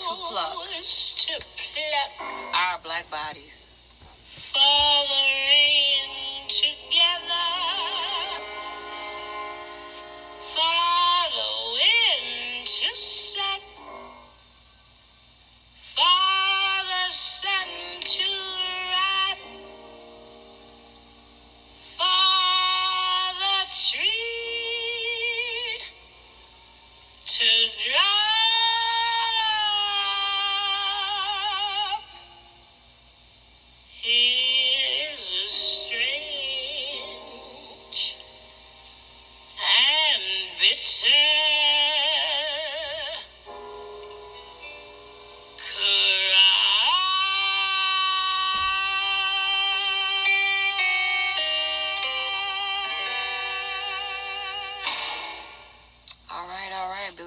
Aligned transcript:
To 0.00 0.10
pluck. 0.28 0.56
to 0.82 1.34
pluck. 1.38 2.30
Our 2.54 2.78
black 2.82 3.10
bodies. 3.10 3.66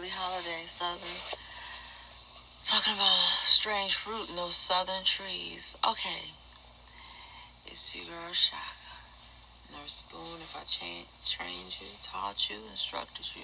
Holiday, 0.09 0.63
Southern. 0.65 1.19
Talking 2.63 2.93
about 2.93 3.19
strange 3.43 3.95
fruit 3.95 4.29
in 4.29 4.35
those 4.35 4.55
southern 4.55 5.03
trees. 5.03 5.75
Okay. 5.87 6.31
It's 7.65 7.95
your 7.95 8.05
girl 8.05 8.33
Shaka. 8.33 8.95
Nurse 9.71 10.03
Spoon, 10.03 10.39
if 10.41 10.55
I 10.55 10.63
cha- 10.69 11.07
trained 11.23 11.75
you, 11.79 11.87
taught 12.01 12.49
you, 12.49 12.57
instructed 12.71 13.25
you. 13.35 13.43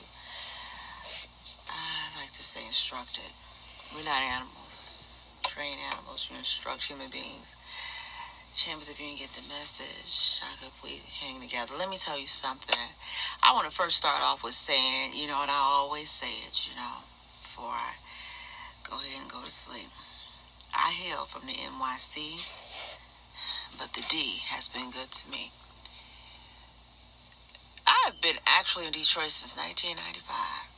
I 1.69 2.19
like 2.19 2.31
to 2.31 2.43
say 2.43 2.65
instructed. 2.65 3.31
We're 3.95 4.03
not 4.03 4.21
animals. 4.21 5.03
Train 5.43 5.77
animals. 5.91 6.27
You 6.31 6.37
instruct 6.37 6.83
human 6.83 7.09
beings. 7.09 7.55
Chambers, 8.55 8.87
if 8.87 8.99
you 8.99 9.07
didn't 9.07 9.19
get 9.19 9.33
the 9.33 9.41
message, 9.49 10.05
Shaka, 10.05 10.71
we 10.83 11.01
hang 11.19 11.41
together. 11.41 11.73
Let 11.77 11.89
me 11.89 11.97
tell 11.97 12.19
you 12.19 12.27
something. 12.27 12.77
I 13.41 13.51
want 13.51 13.65
to 13.65 13.75
first 13.75 13.97
start 13.97 14.21
off 14.21 14.43
with 14.43 14.53
saying, 14.53 15.13
you 15.15 15.25
know, 15.25 15.41
and 15.41 15.49
I 15.49 15.57
always 15.57 16.11
say 16.11 16.29
it, 16.47 16.67
you 16.69 16.75
know, 16.75 17.01
before 17.41 17.73
I 17.73 17.93
go 18.87 18.97
ahead 18.97 19.21
and 19.21 19.31
go 19.31 19.41
to 19.41 19.49
sleep. 19.49 19.89
I 20.71 20.91
hail 20.91 21.25
from 21.25 21.47
the 21.47 21.53
NYC, 21.53 22.45
but 23.79 23.93
the 23.93 24.03
D 24.07 24.41
has 24.45 24.69
been 24.69 24.91
good 24.91 25.11
to 25.11 25.31
me. 25.31 25.51
I've 27.87 28.21
been 28.21 28.37
actually 28.45 28.85
in 28.85 28.91
Detroit 28.91 29.31
since 29.31 29.57
1995, 29.57 30.69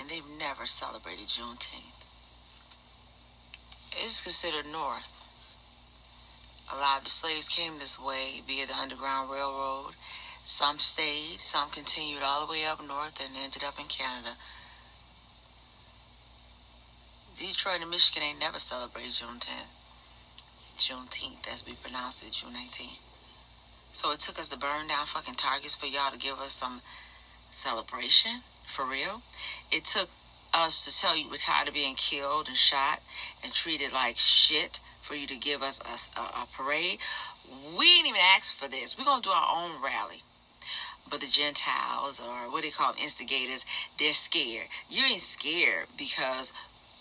and 0.00 0.08
they've 0.08 0.38
never 0.38 0.64
celebrated 0.64 1.28
Juneteenth. 1.28 2.00
It's 3.92 4.22
considered 4.22 4.64
North. 4.72 5.13
A 6.72 6.76
lot 6.76 6.98
of 6.98 7.04
the 7.04 7.10
slaves 7.10 7.48
came 7.48 7.78
this 7.78 8.00
way 8.00 8.40
via 8.46 8.66
the 8.66 8.74
Underground 8.74 9.30
Railroad. 9.30 9.92
Some 10.44 10.78
stayed, 10.78 11.40
some 11.40 11.70
continued 11.70 12.22
all 12.22 12.46
the 12.46 12.52
way 12.52 12.64
up 12.64 12.80
north 12.86 13.20
and 13.20 13.36
ended 13.36 13.64
up 13.64 13.78
in 13.78 13.86
Canada. 13.86 14.36
Detroit 17.36 17.80
and 17.82 17.90
Michigan 17.90 18.22
ain't 18.22 18.38
never 18.38 18.58
celebrated 18.58 19.12
Juneteenth. 19.12 19.66
Juneteenth, 20.78 21.52
as 21.52 21.66
we 21.66 21.74
pronounce 21.74 22.22
it, 22.22 22.32
June 22.32 22.52
19th. 22.52 23.00
So 23.92 24.12
it 24.12 24.20
took 24.20 24.38
us 24.38 24.48
to 24.50 24.58
burn 24.58 24.88
down 24.88 25.06
fucking 25.06 25.34
targets 25.34 25.74
for 25.74 25.86
y'all 25.86 26.10
to 26.10 26.18
give 26.18 26.38
us 26.38 26.52
some 26.52 26.80
celebration, 27.50 28.42
for 28.66 28.84
real. 28.84 29.22
It 29.70 29.84
took 29.84 30.08
us 30.52 30.84
to 30.84 30.96
tell 30.96 31.16
you 31.16 31.28
we're 31.28 31.36
tired 31.36 31.68
of 31.68 31.74
being 31.74 31.94
killed 31.94 32.48
and 32.48 32.56
shot 32.56 33.00
and 33.42 33.52
treated 33.52 33.92
like 33.92 34.16
shit 34.16 34.80
for 35.04 35.14
you 35.14 35.26
to 35.26 35.36
give 35.36 35.62
us 35.62 35.78
a, 35.80 36.20
a, 36.20 36.24
a 36.24 36.46
parade. 36.56 36.98
We 37.78 37.86
didn't 37.86 38.08
even 38.08 38.20
ask 38.36 38.54
for 38.54 38.68
this. 38.68 38.98
We're 38.98 39.04
going 39.04 39.20
to 39.20 39.28
do 39.28 39.34
our 39.34 39.48
own 39.54 39.82
rally. 39.82 40.22
But 41.10 41.20
the 41.20 41.26
Gentiles, 41.26 42.18
or 42.18 42.50
what 42.50 42.62
they 42.62 42.70
call 42.70 42.94
instigators, 43.00 43.66
they're 43.98 44.14
scared. 44.14 44.68
You 44.88 45.04
ain't 45.04 45.20
scared 45.20 45.88
because 45.98 46.54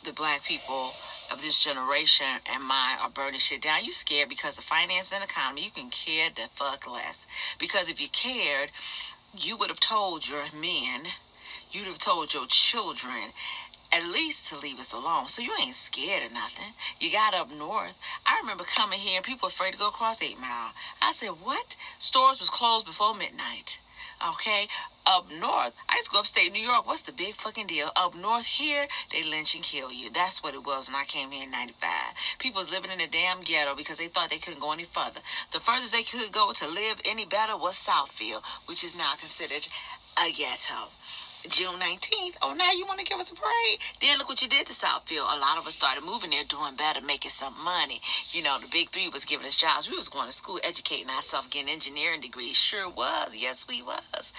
the 0.04 0.12
black 0.12 0.44
people 0.44 0.92
of 1.32 1.42
this 1.42 1.64
generation 1.64 2.26
and 2.54 2.62
mine 2.62 2.98
are 3.02 3.10
burning 3.10 3.40
shit 3.40 3.62
down. 3.62 3.86
You 3.86 3.94
scared 3.94 4.28
because 4.28 4.58
of 4.58 4.66
finance 4.66 5.14
and 5.14 5.24
economy. 5.24 5.64
You 5.64 5.72
can 5.72 5.90
care 5.90 6.30
the 6.30 6.50
fuck 6.54 6.92
less. 6.92 7.26
Because 7.58 7.90
if 7.90 8.02
you 8.02 8.10
cared, 8.10 8.70
you 9.38 9.56
would 9.56 9.70
have 9.70 9.80
told 9.80 10.28
your 10.28 10.44
men, 10.54 11.04
you'd 11.72 11.88
have 11.88 12.00
told 12.00 12.34
your 12.34 12.48
children, 12.48 13.32
at 13.94 14.04
least 14.12 14.50
to 14.50 14.58
leave 14.58 14.80
us 14.80 14.92
alone. 14.92 15.28
So 15.28 15.42
you 15.42 15.52
ain't 15.62 15.76
scared 15.76 16.26
of 16.26 16.34
nothing. 16.34 16.74
You 17.00 17.12
got 17.12 17.36
up 17.36 17.50
north. 17.52 17.98
I 18.26 18.40
remember 18.42 18.64
coming 18.64 19.00
here 19.00 19.18
and 19.18 19.26
people 19.26 19.48
afraid 19.48 19.74
to 19.74 19.78
go 19.80 19.90
across 19.90 20.22
Eight 20.22 20.40
Mile. 20.40 20.72
I 21.02 21.14
said, 21.14 21.30
what? 21.30 21.76
Stores 22.00 22.40
was 22.40 22.50
closed 22.50 22.86
before 22.86 23.14
midnight. 23.14 23.80
Okay, 24.32 24.68
up 25.06 25.28
north, 25.32 25.74
I 25.90 25.96
used 25.96 26.08
to 26.08 26.14
go 26.14 26.20
upstate 26.20 26.54
New 26.54 26.62
York. 26.62 26.88
What's 26.88 27.02
the 27.02 27.12
big 27.12 27.36
fucking 27.36 27.68
deal? 27.68 27.90
Up 27.96 28.16
north 28.16 28.46
here, 28.46 28.88
they 29.12 29.22
lynch 29.24 29.54
and 29.54 29.64
kill 29.64 29.92
you. 29.92 30.10
That's 30.10 30.42
what 30.42 30.54
it 30.54 30.66
was 30.66 30.88
when 30.88 30.96
I 30.96 31.04
came 31.04 31.32
here 31.32 31.44
in 31.44 31.52
'95. 31.52 31.90
People 32.40 32.62
was 32.62 32.72
living 32.72 32.92
in 32.92 33.02
a 33.02 33.08
damn 33.08 33.42
ghetto 33.42 33.76
because 33.76 33.98
they 33.98 34.08
thought 34.08 34.30
they 34.30 34.38
couldn't 34.38 34.62
go 34.62 34.72
any 34.72 34.86
further. 34.86 35.20
The 35.52 35.60
furthest 35.60 35.92
they 35.92 36.04
could 36.04 36.32
go 36.32 36.54
to 36.54 36.68
live 36.68 37.02
any 37.04 37.26
better 37.26 37.58
was 37.58 37.76
Southfield, 37.76 38.44
which 38.66 38.84
is 38.84 38.96
now 38.96 39.14
considered 39.20 39.68
a 40.26 40.32
ghetto. 40.32 40.88
June 41.50 41.80
19th. 41.80 42.36
Oh, 42.42 42.54
now 42.54 42.72
you 42.72 42.86
want 42.86 43.00
to 43.00 43.06
give 43.06 43.20
us 43.20 43.32
a 43.32 43.36
parade? 43.36 43.80
Then 44.00 44.18
look 44.18 44.30
what 44.30 44.42
you 44.42 44.48
did 44.48 44.66
to 44.68 44.74
Southfield. 44.74 45.26
A 45.26 45.40
lot 45.40 45.58
of 45.58 45.68
us 45.68 45.74
started 45.74 46.04
moving 46.04 46.30
there, 46.30 46.44
doing 46.46 46.76
better, 46.78 47.02
making 47.02 47.32
some 47.32 47.54
money. 47.64 48.00
You 48.32 48.44
know, 48.44 48.58
the 48.60 48.68
big 48.72 48.90
three 48.90 49.10
was 49.10 49.26
giving 49.26 49.46
us 49.46 49.56
jobs. 49.56 49.90
We 49.90 49.98
was 49.98 50.08
going 50.08 50.28
to 50.28 50.34
school, 50.34 50.60
educating 50.64 51.10
ourselves, 51.10 51.50
getting 51.50 51.70
engineering 51.70 52.22
degrees. 52.22 52.56
Sure 52.56 52.90
was. 52.90 53.36
Yes, 53.36 53.68
we 53.68 53.82
was. 53.82 54.32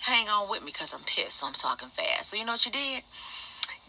Hang 0.00 0.28
on 0.28 0.48
with 0.48 0.62
me 0.62 0.72
because 0.72 0.94
I'm 0.94 1.04
pissed, 1.04 1.40
so 1.40 1.46
I'm 1.46 1.52
talking 1.52 1.88
fast. 1.88 2.30
So 2.30 2.36
you 2.36 2.44
know 2.46 2.52
what 2.52 2.64
you 2.64 2.72
did? 2.72 3.02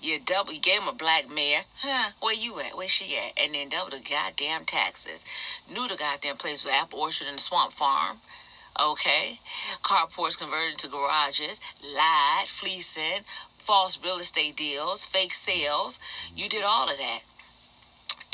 You 0.02 0.20
double, 0.20 0.54
you 0.54 0.60
gave 0.60 0.82
him 0.82 0.90
a 0.90 0.94
black 0.94 1.30
mayor. 1.30 1.62
Huh? 1.80 2.12
Where 2.20 2.36
you 2.36 2.60
at? 2.60 2.78
Where 2.78 2.88
she 2.88 3.18
at? 3.18 3.42
And 3.42 3.56
then 3.56 3.70
double 3.70 3.92
the 3.92 4.04
goddamn 4.04 4.66
taxes. 4.66 5.24
Knew 5.72 5.88
the 5.88 5.96
goddamn 5.96 6.38
place 6.38 6.66
with 6.66 6.74
apple 6.74 7.00
orchard 7.00 7.28
and 7.28 7.38
the 7.38 7.42
swamp 7.42 7.72
farm. 7.72 8.18
Okay, 8.80 9.40
carports 9.84 10.38
converted 10.38 10.74
into 10.74 10.88
garages, 10.88 11.60
lied, 11.84 12.48
fleecing, 12.48 13.24
false 13.56 14.00
real 14.04 14.20
estate 14.20 14.56
deals, 14.56 15.04
fake 15.04 15.34
sales. 15.34 16.00
You 16.36 16.48
did 16.48 16.64
all 16.64 16.90
of 16.90 16.98
that. 16.98 17.22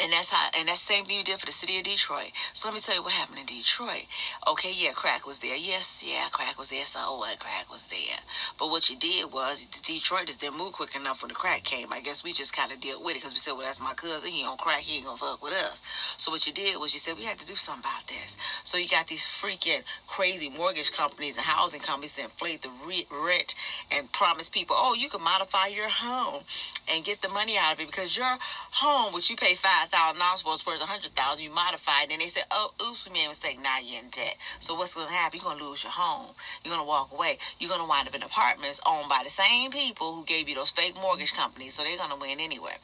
And 0.02 0.12
that's 0.12 0.32
how, 0.32 0.50
and 0.58 0.68
that's 0.68 0.82
the 0.86 0.94
same 0.94 1.06
thing 1.06 1.18
you 1.20 1.24
did 1.24 1.40
for 1.40 1.46
the 1.46 1.52
city 1.52 1.78
of 1.78 1.84
Detroit. 1.84 2.32
So 2.54 2.68
let 2.68 2.74
me 2.74 2.82
tell 2.82 2.96
you 2.96 3.04
what 3.04 3.14
happened 3.14 3.40
in 3.40 3.46
Detroit. 3.46 4.06
Okay, 4.48 4.74
yeah, 4.76 4.92
crack 4.92 5.26
was 5.28 5.40
there. 5.40 5.56
Yes, 5.56 6.04
yeah, 6.06 6.28
crack 6.32 6.58
was 6.58 6.72
there. 6.72 6.86
So 6.86 7.00
what? 7.18 7.38
Crack 7.40 7.70
was 7.72 7.86
there. 7.88 8.18
But 8.58 8.70
what 8.70 8.90
you 8.90 8.98
did 8.98 9.32
was, 9.32 9.66
the 9.68 9.82
Detroit 9.82 10.26
just 10.26 10.42
didn't 10.42 10.58
move 10.58 10.74
quick 10.74 10.96
enough 10.96 11.22
when 11.22 11.30
the 11.30 11.36
crack 11.36 11.64
came. 11.64 11.94
I 11.94 12.02
guess 12.02 12.24
we 12.24 12.34
just 12.34 12.56
kind 12.56 12.72
of 12.72 12.82
dealt 12.82 13.04
with 13.04 13.16
it 13.16 13.20
because 13.20 13.34
we 13.34 13.40
said, 13.40 13.52
well, 13.54 13.66
that's 13.66 13.80
my 13.80 13.94
cousin. 13.94 14.32
He 14.32 14.44
on 14.44 14.58
crack. 14.58 14.82
He 14.82 14.98
ain't 14.98 15.06
gonna 15.06 15.18
fuck 15.18 15.44
with 15.44 15.54
us. 15.54 15.82
So 16.18 16.32
what 16.32 16.48
you 16.48 16.54
did 16.54 16.80
was 16.80 16.94
you 16.94 17.00
said 17.00 17.16
we 17.16 17.26
had 17.26 17.38
to 17.40 17.48
do 17.48 17.56
something 17.56 17.84
about 17.84 18.08
this. 18.08 18.36
So 18.64 18.80
you 18.80 18.90
got 18.90 19.08
these 19.08 19.26
freaking 19.26 19.84
crazy 20.08 20.50
mortgage 20.50 20.92
companies 20.92 21.38
and 21.38 21.46
housing 21.46 21.82
companies 21.82 22.16
that 22.16 22.26
inflate 22.26 22.64
the 22.64 22.72
rent 23.12 23.56
and 23.92 24.12
promise 24.12 24.50
people, 24.50 24.76
oh, 24.78 24.96
you 24.98 25.10
can 25.10 25.22
modify 25.24 25.68
your 25.68 25.90
home 25.90 26.44
and 26.92 27.06
get 27.06 27.22
the 27.22 27.30
money 27.30 27.58
out 27.58 27.76
of 27.76 27.80
it 27.80 27.88
because 27.88 28.18
your 28.18 28.38
home, 28.72 29.14
which 29.14 29.30
you 29.30 29.36
pay 29.36 29.54
five 29.56 29.83
thousand 29.90 30.20
dollars 30.20 30.42
for, 30.42 30.54
is 30.54 30.66
worth 30.66 30.82
a 30.82 30.86
hundred 30.86 31.16
thousand. 31.16 31.44
You 31.44 31.54
modified, 31.54 32.12
and 32.12 32.22
they 32.22 32.28
said, 32.28 32.44
oh, 32.52 32.74
oops, 32.82 33.06
we 33.06 33.14
made 33.14 33.26
a 33.26 33.30
mistake. 33.30 33.58
Now 33.62 33.80
you're 33.80 34.02
in 34.02 34.10
debt. 34.10 34.36
So 34.60 34.76
what's 34.76 34.94
going 34.94 35.08
to 35.08 35.14
happen? 35.14 35.40
You're 35.40 35.50
going 35.50 35.60
to 35.60 35.66
lose 35.66 35.84
your 35.84 35.92
home. 35.92 36.34
You're 36.64 36.76
going 36.76 36.86
to 36.86 36.88
walk 36.88 37.12
away. 37.12 37.38
You're 37.60 37.70
going 37.70 37.82
to 37.82 37.88
wind 37.88 38.08
up 38.08 38.16
in 38.16 38.24
apartments 38.24 38.80
owned 38.86 39.10
by 39.10 39.22
the 39.24 39.30
same 39.30 39.72
people 39.72 40.14
who 40.14 40.24
gave 40.26 40.50
you 40.50 40.56
those 40.56 40.70
fake 40.70 40.96
mortgage 40.96 41.34
companies. 41.34 41.74
So 41.74 41.84
they're 41.84 41.98
going 41.98 42.12
to 42.12 42.18
win 42.20 42.40
anyway. 42.40 42.76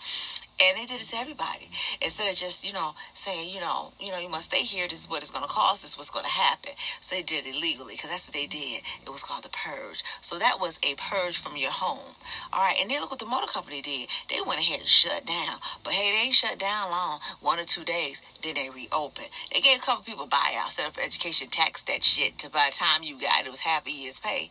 And 0.61 0.77
they 0.77 0.85
did 0.85 1.01
it 1.01 1.07
to 1.07 1.17
everybody. 1.17 1.69
Instead 2.01 2.29
of 2.29 2.35
just, 2.35 2.65
you 2.65 2.73
know, 2.73 2.94
saying, 3.13 3.53
you 3.53 3.61
know, 3.61 3.94
you 4.00 4.11
know, 4.11 4.19
you 4.19 4.29
must 4.29 4.47
stay 4.51 4.63
here. 4.63 4.88
This 4.88 5.01
is 5.01 5.09
what 5.09 5.21
it's 5.21 5.31
going 5.31 5.44
to 5.44 5.50
cost. 5.50 5.83
This 5.83 5.91
is 5.91 5.97
what's 5.97 6.09
going 6.09 6.25
to 6.25 6.31
happen. 6.31 6.73
So 7.01 7.15
they 7.15 7.23
did 7.23 7.45
it 7.45 7.56
legally 7.56 7.95
because 7.95 8.09
that's 8.09 8.27
what 8.27 8.33
they 8.33 8.45
did. 8.45 8.81
It 9.06 9.09
was 9.09 9.23
called 9.23 9.44
the 9.44 9.50
purge. 9.50 10.03
So 10.21 10.38
that 10.39 10.59
was 10.59 10.77
a 10.83 10.95
purge 10.95 11.38
from 11.38 11.56
your 11.56 11.71
home. 11.71 12.15
All 12.51 12.61
right. 12.61 12.75
And 12.79 12.91
then 12.91 13.00
look 13.00 13.11
what 13.11 13.19
the 13.19 13.25
motor 13.25 13.47
company 13.47 13.81
did. 13.81 14.09
They 14.29 14.41
went 14.45 14.59
ahead 14.59 14.79
and 14.79 14.88
shut 14.88 15.25
down. 15.25 15.59
But 15.83 15.94
hey, 15.94 16.11
they 16.11 16.27
ain't 16.27 16.35
shut 16.35 16.59
down 16.59 16.91
long. 16.91 17.19
One 17.39 17.59
or 17.59 17.65
two 17.65 17.83
days. 17.83 18.21
Then 18.44 18.56
they 18.56 18.69
reopened. 18.69 19.29
They 19.53 19.61
gave 19.61 19.79
a 19.79 19.81
couple 19.81 20.03
people 20.03 20.27
buyouts, 20.27 20.71
set 20.71 20.88
up 20.88 20.97
education, 21.03 21.47
tax 21.50 21.83
that 21.83 22.03
shit 22.03 22.38
to 22.39 22.50
by 22.50 22.69
the 22.71 22.77
time 22.77 23.03
you 23.03 23.19
got 23.19 23.41
it, 23.41 23.47
it 23.47 23.51
was 23.51 23.59
half 23.61 23.88
a 23.88 23.91
year's 23.91 24.19
pay. 24.19 24.50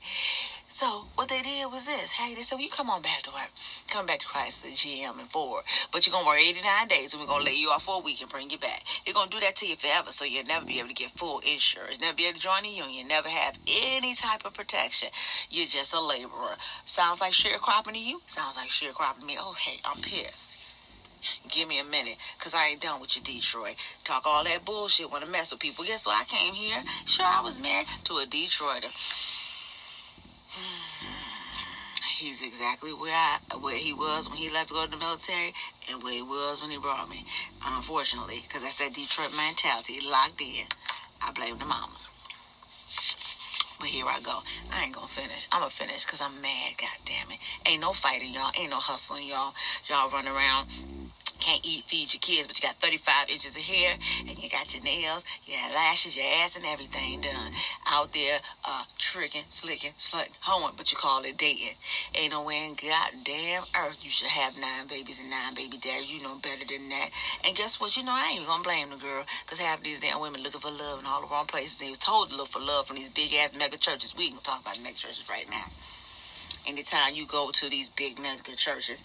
So 0.71 1.07
what 1.15 1.31
they 1.31 1.41
did 1.41 1.73
was 1.73 1.87
this. 1.87 2.11
Hey, 2.13 2.35
they 2.35 2.43
said, 2.43 2.57
well, 2.57 2.65
you 2.65 2.71
come 2.71 2.91
on 2.91 3.01
back 3.01 3.23
to 3.23 3.31
work. 3.31 3.51
Come 3.89 4.05
back 4.05 4.19
to 4.19 4.27
Chrysler 4.27 4.71
GM, 4.73 5.19
and 5.19 5.29
Ford. 5.31 5.65
But 5.91 6.07
you're 6.07 6.13
going 6.13 6.25
to 6.25 6.29
work 6.29 6.39
89 6.39 6.89
days, 6.89 7.13
and 7.15 7.21
we're 7.21 7.27
going 7.27 7.41
to 7.41 7.51
lay 7.51 7.57
you 7.57 7.69
off 7.71 7.85
for 7.85 7.97
a 7.97 8.05
week 8.05 8.21
and 8.21 8.31
bring 8.31 8.51
you 8.51 8.59
back. 8.59 8.83
They're 9.05 9.15
going 9.15 9.31
to 9.31 9.35
do 9.35 9.41
that 9.41 9.57
to 9.57 9.67
you 9.67 9.77
forever, 9.77 10.13
so 10.13 10.27
you'll 10.27 10.45
never 10.45 10.67
be 10.67 10.79
able 10.79 10.89
to 10.89 10.95
get 10.95 11.11
full 11.13 11.41
insurance, 11.41 11.99
never 12.01 12.15
be 12.15 12.27
able 12.27 12.35
to 12.35 12.41
join 12.41 12.67
a 12.67 12.69
union, 12.69 13.09
never 13.09 13.31
have 13.31 13.59
any 13.67 14.15
type 14.15 14.45
of 14.45 14.53
protection. 14.53 15.09
You're 15.51 15.67
just 15.67 15.95
a 15.95 16.01
laborer. 16.01 16.57
Sounds 16.85 17.23
like 17.23 17.33
sharecropping 17.33 17.95
to 17.95 17.99
you? 17.99 18.21
Sounds 18.27 18.57
like 18.57 18.69
sharecropping 18.69 19.21
to 19.21 19.27
me. 19.27 19.37
Oh, 19.41 19.55
hey, 19.59 19.81
I'm 19.87 20.03
pissed. 20.03 20.59
Give 21.49 21.67
me 21.67 21.81
a 21.81 21.85
minute, 21.85 22.17
because 22.39 22.55
I 22.55 22.69
ain't 22.69 22.83
done 22.83 23.01
with 23.01 23.17
you, 23.17 23.23
Detroit. 23.23 23.77
Talk 24.05 24.25
all 24.27 24.45
that 24.45 24.67
bullshit, 24.67 25.11
want 25.11 25.25
to 25.25 25.31
mess 25.31 25.51
with 25.51 25.61
people. 25.61 25.85
Guess 25.85 26.07
what? 26.07 26.21
I 26.21 26.25
came 26.25 26.53
here. 26.53 26.83
Sure, 27.07 27.27
I 27.27 27.41
was 27.41 27.59
married 27.59 27.87
to 28.05 28.15
a 28.15 28.27
Detroiter. 28.27 28.93
He's 32.19 32.43
exactly 32.43 32.93
where 32.93 33.15
I 33.15 33.39
where 33.61 33.77
he 33.77 33.93
was 33.93 34.29
when 34.29 34.39
he 34.39 34.51
left 34.51 34.71
to 34.71 34.75
go 34.75 34.85
to 34.85 34.91
the 34.91 34.97
military, 34.97 35.55
and 35.89 36.03
where 36.03 36.15
he 36.15 36.21
was 36.21 36.61
when 36.61 36.69
he 36.69 36.77
brought 36.77 37.09
me. 37.09 37.25
Unfortunately, 37.65 38.43
because 38.43 38.65
that's 38.65 38.75
that 38.83 38.93
Detroit 38.93 39.33
mentality 39.37 40.01
locked 40.05 40.41
in. 40.41 40.67
I 41.23 41.31
blame 41.31 41.59
the 41.59 41.65
mamas. 41.65 42.09
But 43.79 43.87
here 43.87 44.07
I 44.07 44.21
go. 44.21 44.41
I 44.73 44.83
ain't 44.83 44.97
gonna 44.97 45.07
finish. 45.07 45.47
I'm 45.53 45.61
gonna 45.61 45.71
finish 45.71 46.05
because 46.05 46.21
I'm 46.21 46.43
mad. 46.43 46.73
God 46.77 46.99
damn 47.05 47.31
it. 47.31 47.39
Ain't 47.65 47.83
no 47.83 47.93
fighting, 47.93 48.35
y'all. 48.35 48.51
Ain't 48.59 48.71
no 48.71 48.81
hustling, 48.81 49.29
y'all. 49.29 49.55
Y'all 49.89 50.11
run 50.11 50.27
around 50.27 50.67
can't 51.39 51.65
eat, 51.65 51.85
feed 51.85 52.13
your 52.13 52.21
kids, 52.21 52.47
but 52.47 52.61
you 52.61 52.67
got 52.67 52.77
35 52.77 53.31
inches 53.31 53.57
of 53.57 53.63
hair 53.63 53.97
and 54.21 54.43
you 54.43 54.49
got 54.49 54.75
your 54.75 54.83
nails, 54.83 55.25
your 55.47 55.59
lashes, 55.75 56.17
your 56.17 56.27
ass, 56.43 56.57
and 56.57 56.65
everything 56.65 57.21
done. 57.21 57.53
Out 57.87 58.13
there, 58.13 58.39
uh, 58.65 58.85
tricking, 58.99 59.45
slicking, 59.49 59.93
slutting, 59.99 60.35
hoeing, 60.41 60.75
but 60.77 60.93
you 60.93 60.99
call 60.99 61.25
it 61.25 61.37
dating. 61.37 61.77
Ain't 62.15 62.33
no 62.33 62.43
way 62.43 62.67
in 62.67 62.75
goddamn 62.75 63.63
earth 63.77 64.05
you 64.05 64.11
should 64.11 64.29
have 64.29 64.59
nine 64.59 64.87
babies 64.87 65.21
and 65.21 65.31
nine 65.31 65.55
baby 65.55 65.79
dads. 65.79 66.13
You 66.13 66.23
know 66.23 66.37
better 66.39 66.65
than 66.67 66.89
that. 66.91 67.11
And 67.45 67.57
guess 67.57 67.81
what? 67.81 67.97
You 67.97 68.05
know, 68.05 68.13
I 68.13 68.29
ain't 68.31 68.37
even 68.37 68.49
gonna 68.49 68.63
blame 68.63 68.91
the 68.91 68.97
girl, 68.97 69.25
because 69.45 69.59
half 69.59 69.83
these 69.83 70.01
damn 70.01 70.21
women 70.21 70.43
looking 70.43 70.61
for 70.61 70.71
love 70.71 71.01
in 71.01 71.07
all 71.07 71.23
the 71.23 71.29
wrong 71.29 71.47
places. 71.47 71.79
They 71.79 71.89
was 71.89 71.99
told 71.99 72.31
to 72.31 72.37
look 72.37 72.49
for 72.49 72.61
love 72.61 72.87
from 72.87 72.97
these 72.97 73.09
big 73.09 73.33
ass 73.35 73.55
mega 73.57 73.77
churches. 73.77 74.15
We 74.17 74.31
can 74.31 74.41
talk 74.41 74.61
about 74.63 74.81
mega 74.83 74.97
churches 74.97 75.27
right 75.29 75.49
now. 75.49 75.65
Anytime 76.67 77.15
you 77.15 77.27
go 77.27 77.51
to 77.51 77.71
these 77.71 77.89
big 77.89 78.19
mega 78.19 78.55
churches, 78.57 79.03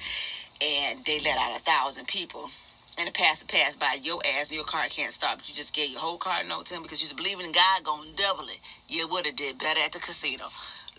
and 0.61 1.03
they 1.05 1.19
let 1.19 1.37
out 1.37 1.55
a 1.55 1.59
thousand 1.59 2.07
people. 2.07 2.49
And 2.97 3.07
the 3.07 3.11
pastor 3.11 3.45
passed 3.47 3.79
by 3.79 3.97
your 4.03 4.21
ass 4.37 4.49
and 4.49 4.55
your 4.55 4.65
car 4.65 4.85
can't 4.89 5.11
stop. 5.11 5.39
You 5.45 5.55
just 5.55 5.73
gave 5.73 5.89
your 5.91 5.99
whole 5.99 6.17
car 6.17 6.43
note 6.43 6.67
to 6.67 6.75
him 6.75 6.83
because 6.83 7.01
you're 7.01 7.17
believing 7.17 7.45
in 7.45 7.51
God 7.51 7.83
gonna 7.83 8.11
double 8.15 8.45
it. 8.45 8.59
You 8.87 9.07
would 9.07 9.25
have 9.25 9.35
did 9.35 9.57
better 9.57 9.79
at 9.79 9.93
the 9.93 9.99
casino 9.99 10.45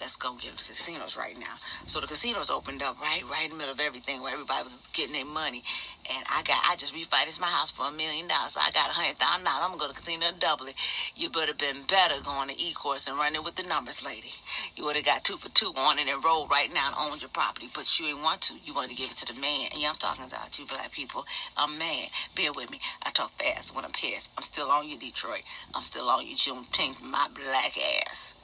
let's 0.05 0.17
go 0.17 0.35
get 0.35 0.51
into 0.51 0.65
casinos 0.67 1.17
right 1.17 1.39
now. 1.41 1.57
So 1.87 1.99
the 1.99 2.07
casinos 2.07 2.51
opened 2.51 2.83
up 2.83 3.01
right, 3.01 3.23
right 3.31 3.45
in 3.45 3.53
the 3.53 3.57
middle 3.57 3.73
of 3.73 3.81
everything 3.81 4.21
where 4.21 4.35
everybody 4.35 4.63
was 4.63 4.87
getting 4.93 5.15
their 5.15 5.25
money. 5.25 5.65
And 6.13 6.23
I 6.29 6.43
got, 6.43 6.61
I 6.69 6.77
just 6.77 6.93
refinanced 6.93 7.41
my 7.41 7.47
house 7.47 7.71
for 7.71 7.89
a 7.89 7.91
million 7.91 8.29
dollars. 8.29 8.55
I 8.61 8.71
got 8.73 8.91
a 8.91 8.93
hundred 8.93 9.17
thousand 9.17 9.47
dollars. 9.47 9.65
I'm 9.65 9.71
gonna 9.71 9.81
go 9.81 9.89
to 9.89 9.99
casino 9.99 10.27
and 10.29 10.39
double 10.39 10.67
it. 10.67 10.75
You 11.17 11.31
would 11.35 11.49
have 11.49 11.57
been 11.57 11.89
better 11.89 12.21
going 12.21 12.51
to 12.51 12.61
e-course 12.61 13.09
and 13.09 13.17
running 13.17 13.43
with 13.43 13.55
the 13.55 13.63
numbers, 13.63 14.05
lady. 14.05 14.35
You 14.77 14.85
would 14.85 14.97
have 14.97 15.07
got 15.07 15.25
two 15.25 15.39
for 15.39 15.49
two 15.49 15.73
on 15.75 15.99
it 15.99 16.07
and 16.07 16.23
rolled 16.23 16.51
right 16.51 16.69
now 16.69 16.93
and 16.93 16.97
owned 17.01 17.23
your 17.23 17.33
property, 17.33 17.71
but 17.73 17.89
you 17.99 18.05
didn't 18.05 18.23
want 18.23 18.43
to. 18.43 18.61
You 18.63 18.75
wanted 18.75 18.91
to 18.91 18.97
give 18.97 19.11
it 19.11 19.17
to 19.25 19.33
the 19.33 19.41
man. 19.41 19.73
And 19.73 19.81
yeah, 19.81 19.89
I'm 19.89 19.97
talking 19.97 20.27
about 20.27 20.59
you 20.59 20.67
black 20.67 20.93
people. 20.93 21.25
I'm 21.57 21.79
mad. 21.79 22.13
Bear 22.37 22.53
with 22.53 22.71
me. 22.71 22.79
I 23.03 23.11
talk 23.11 23.33
fast 23.41 23.75
when 23.75 23.87
I'm 23.87 23.93
pissed. 23.93 24.31
I'm 24.37 24.45
still 24.45 24.69
on 24.69 24.87
you, 24.87 24.99
Detroit. 24.99 25.49
I'm 25.75 25.81
still 25.81 26.11
on 26.11 26.27
you, 26.27 26.37
Juneteenth, 26.37 27.01
my 27.01 27.27
black 27.33 27.73
ass 28.05 28.35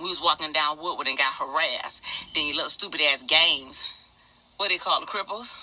we 0.00 0.08
was 0.08 0.20
walking 0.22 0.52
down 0.52 0.78
Woodward 0.78 1.06
and 1.06 1.18
got 1.18 1.34
harassed. 1.34 2.02
Then 2.34 2.46
you 2.46 2.54
little 2.54 2.70
stupid 2.70 3.00
ass 3.00 3.22
games. 3.22 3.84
What 4.56 4.70
they 4.70 4.78
call 4.78 5.00
the 5.00 5.06
cripples? 5.06 5.54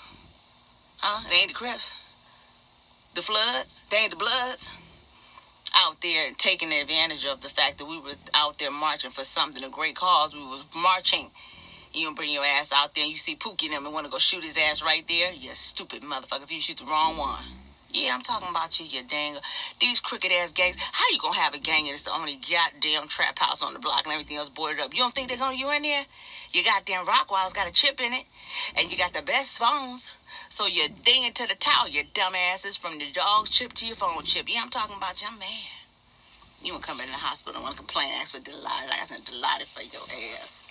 Huh? 0.97 1.27
They 1.29 1.35
ain't 1.37 1.49
the 1.49 1.53
Crips. 1.53 1.91
The 3.13 3.21
Floods? 3.21 3.81
They 3.89 3.97
ain't 3.97 4.11
the 4.11 4.17
Bloods? 4.17 4.71
Out 5.75 6.01
there 6.01 6.31
taking 6.37 6.71
advantage 6.71 7.25
of 7.25 7.41
the 7.41 7.49
fact 7.49 7.77
that 7.77 7.85
we 7.85 7.99
was 7.99 8.17
out 8.33 8.57
there 8.57 8.71
marching 8.71 9.11
for 9.11 9.23
something, 9.23 9.63
a 9.63 9.69
great 9.69 9.95
cause. 9.95 10.33
We 10.33 10.43
was 10.43 10.63
marching. 10.75 11.31
You 11.93 12.05
don't 12.07 12.15
bring 12.15 12.31
your 12.31 12.43
ass 12.43 12.71
out 12.73 12.95
there 12.95 13.03
and 13.03 13.11
you 13.11 13.17
see 13.17 13.35
Pookie 13.35 13.65
and 13.65 13.73
them 13.73 13.85
and 13.85 13.93
want 13.93 14.05
to 14.05 14.11
go 14.11 14.17
shoot 14.17 14.43
his 14.43 14.57
ass 14.57 14.81
right 14.81 15.05
there. 15.07 15.31
You 15.31 15.51
stupid 15.53 16.01
motherfuckers. 16.01 16.51
You 16.51 16.59
shoot 16.59 16.77
the 16.77 16.85
wrong 16.85 17.17
one. 17.17 17.43
Yeah, 17.95 18.13
I'm 18.13 18.21
talking 18.21 18.49
about 18.49 18.77
you, 18.77 18.85
you 18.85 19.03
dang. 19.07 19.37
These 19.79 20.01
crooked 20.01 20.29
ass 20.29 20.51
gangs. 20.51 20.75
How 20.77 21.05
you 21.13 21.17
gonna 21.17 21.39
have 21.39 21.53
a 21.53 21.59
gang 21.59 21.85
and 21.85 21.93
it's 21.93 22.03
the 22.03 22.11
only 22.11 22.35
goddamn 22.35 23.07
trap 23.07 23.39
house 23.39 23.63
on 23.63 23.71
the 23.71 23.79
block 23.79 24.03
and 24.03 24.11
everything 24.11 24.35
else 24.35 24.49
boarded 24.49 24.81
up? 24.81 24.93
You 24.93 24.99
don't 24.99 25.15
think 25.15 25.29
they're 25.29 25.37
gonna 25.37 25.55
you 25.55 25.71
in 25.71 25.83
there? 25.83 26.03
Your 26.51 26.65
goddamn 26.65 27.05
Rockwell's 27.05 27.53
got 27.53 27.69
a 27.69 27.71
chip 27.71 28.01
in 28.01 28.11
it, 28.11 28.25
and 28.75 28.91
you 28.91 28.97
got 28.97 29.13
the 29.13 29.21
best 29.21 29.57
phones. 29.57 30.13
So 30.49 30.67
you're 30.67 30.89
dinging 30.89 31.31
to 31.33 31.47
the 31.47 31.55
towel, 31.55 31.87
you 31.87 32.03
dumbasses, 32.13 32.77
from 32.77 32.99
the 32.99 33.09
dog's 33.13 33.49
chip 33.49 33.71
to 33.73 33.85
your 33.85 33.95
phone 33.95 34.23
chip. 34.25 34.47
Yeah, 34.49 34.59
I'm 34.61 34.69
talking 34.69 34.97
about 34.97 35.21
you. 35.21 35.29
I'm 35.31 35.39
mad. 35.39 35.47
You 36.61 36.73
want 36.73 36.83
to 36.83 36.89
come 36.89 36.99
in 36.99 37.07
the 37.07 37.13
hospital 37.13 37.55
and 37.55 37.63
want 37.63 37.77
to 37.77 37.81
complain, 37.81 38.09
ask 38.19 38.35
for 38.35 38.41
Dilaudid. 38.41 38.91
I 38.91 39.05
said 39.05 39.23
Dilaudid 39.23 39.67
for 39.67 39.83
your 39.83 40.03
ass. 40.41 40.67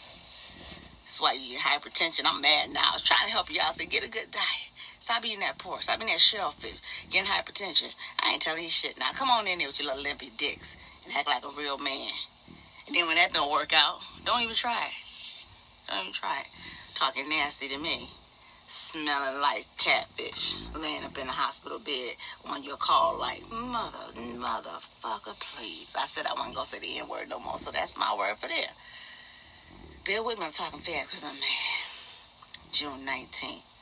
That's 1.05 1.21
why 1.21 1.33
you 1.33 1.57
get 1.57 1.63
hypertension. 1.63 2.23
I'm 2.27 2.43
mad 2.43 2.71
now. 2.71 2.91
I 2.93 2.97
was 2.97 3.03
trying 3.03 3.27
to 3.29 3.33
help 3.33 3.51
you 3.51 3.61
out. 3.63 3.75
Say, 3.75 3.87
get 3.87 4.05
a 4.05 4.09
good 4.09 4.31
diet. 4.31 4.74
Stop 5.05 5.27
eating 5.27 5.41
that 5.41 5.59
pork. 5.59 5.83
Stop 5.83 5.97
eating 5.97 6.07
that 6.07 6.19
shellfish. 6.19 6.81
Getting 7.11 7.31
hypertension. 7.31 7.91
I 8.23 8.33
ain't 8.33 8.41
telling 8.41 8.63
you 8.63 8.71
shit. 8.71 8.99
Now 8.99 9.11
come 9.13 9.29
on 9.29 9.47
in 9.47 9.59
there 9.59 9.69
with 9.69 9.79
your 9.79 9.89
little 9.89 10.03
limpy 10.03 10.31
dicks 10.39 10.77
and 11.05 11.15
act 11.15 11.29
like 11.29 11.45
a 11.45 11.51
real 11.51 11.77
man. 11.77 12.09
And 12.87 12.97
then 12.97 13.07
when 13.07 13.17
that 13.17 13.35
don't 13.35 13.53
work 13.53 13.75
out, 13.75 13.99
don't 14.25 14.41
even 14.41 14.55
try. 14.55 14.93
Don't 15.89 16.01
even 16.01 16.13
try. 16.15 16.45
Talking 16.95 17.29
nasty 17.29 17.69
to 17.69 17.77
me. 17.77 18.09
Smelling 18.67 19.43
like 19.43 19.67
catfish. 19.77 20.57
Laying 20.75 21.05
up 21.05 21.19
in 21.19 21.29
a 21.29 21.33
hospital 21.33 21.79
bed 21.79 22.15
on 22.47 22.65
your 22.65 22.79
call 22.79 23.19
like, 23.19 23.43
mother, 23.51 24.09
motherfucker, 24.17 25.39
please. 25.39 25.93
I 25.99 26.07
said 26.07 26.25
I 26.25 26.33
wasn't 26.33 26.55
going 26.55 26.67
to 26.67 26.73
say 26.73 26.79
the 26.79 26.99
N 26.99 27.09
word 27.09 27.29
no 27.29 27.39
more, 27.41 27.59
so 27.59 27.71
that's 27.71 27.95
my 27.99 28.17
word 28.19 28.39
for 28.39 28.49
that. 28.49 28.73
Bear 30.07 30.23
with 30.23 30.39
me, 30.39 30.47
I'm 30.47 30.53
talking 30.53 30.81
fast 30.81 31.11
because 31.11 31.25
I'm 31.25 31.35
mad. 31.35 32.73
June 32.73 33.07
19th 33.07 33.74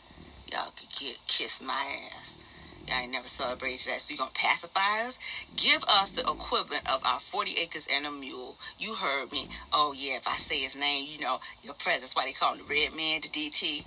y'all 0.52 0.72
could 0.76 0.88
get 0.98 1.16
kiss 1.26 1.62
my 1.62 1.98
ass. 2.14 2.34
Y'all 2.86 2.98
ain't 2.98 3.12
never 3.12 3.28
celebrated 3.28 3.86
that. 3.86 4.00
So 4.00 4.12
you 4.12 4.18
gonna 4.18 4.30
pacify 4.34 5.06
us? 5.06 5.18
Give 5.56 5.82
us 5.84 6.10
the 6.10 6.22
equivalent 6.22 6.90
of 6.92 7.00
our 7.04 7.20
40 7.20 7.54
acres 7.60 7.86
and 7.90 8.06
a 8.06 8.10
mule. 8.10 8.56
You 8.78 8.94
heard 8.94 9.32
me. 9.32 9.48
Oh 9.72 9.94
yeah, 9.96 10.16
if 10.16 10.26
I 10.26 10.36
say 10.38 10.60
his 10.60 10.74
name, 10.74 11.06
you 11.08 11.20
know 11.20 11.40
your 11.62 11.74
presence. 11.74 12.14
Why 12.14 12.26
they 12.26 12.32
call 12.32 12.54
him 12.54 12.58
the 12.58 12.74
red 12.74 12.94
man, 12.94 13.20
the 13.22 13.28
DT. 13.28 13.84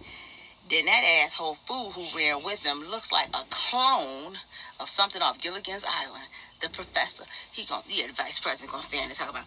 Then 0.67 0.85
that 0.85 1.03
asshole 1.23 1.55
fool 1.55 1.91
who 1.91 2.17
ran 2.17 2.43
with 2.43 2.63
them 2.63 2.89
looks 2.89 3.11
like 3.11 3.27
a 3.29 3.43
clone 3.51 4.37
of 4.79 4.89
something 4.89 5.21
off 5.21 5.39
Gilligan's 5.39 5.85
Island. 5.87 6.23
The 6.61 6.69
professor, 6.69 7.25
he 7.51 7.65
gonna, 7.65 7.83
the 7.87 8.11
vice 8.13 8.39
president 8.39 8.71
gonna 8.71 8.81
stand 8.81 9.11
and 9.11 9.13
talk 9.13 9.29
about, 9.29 9.43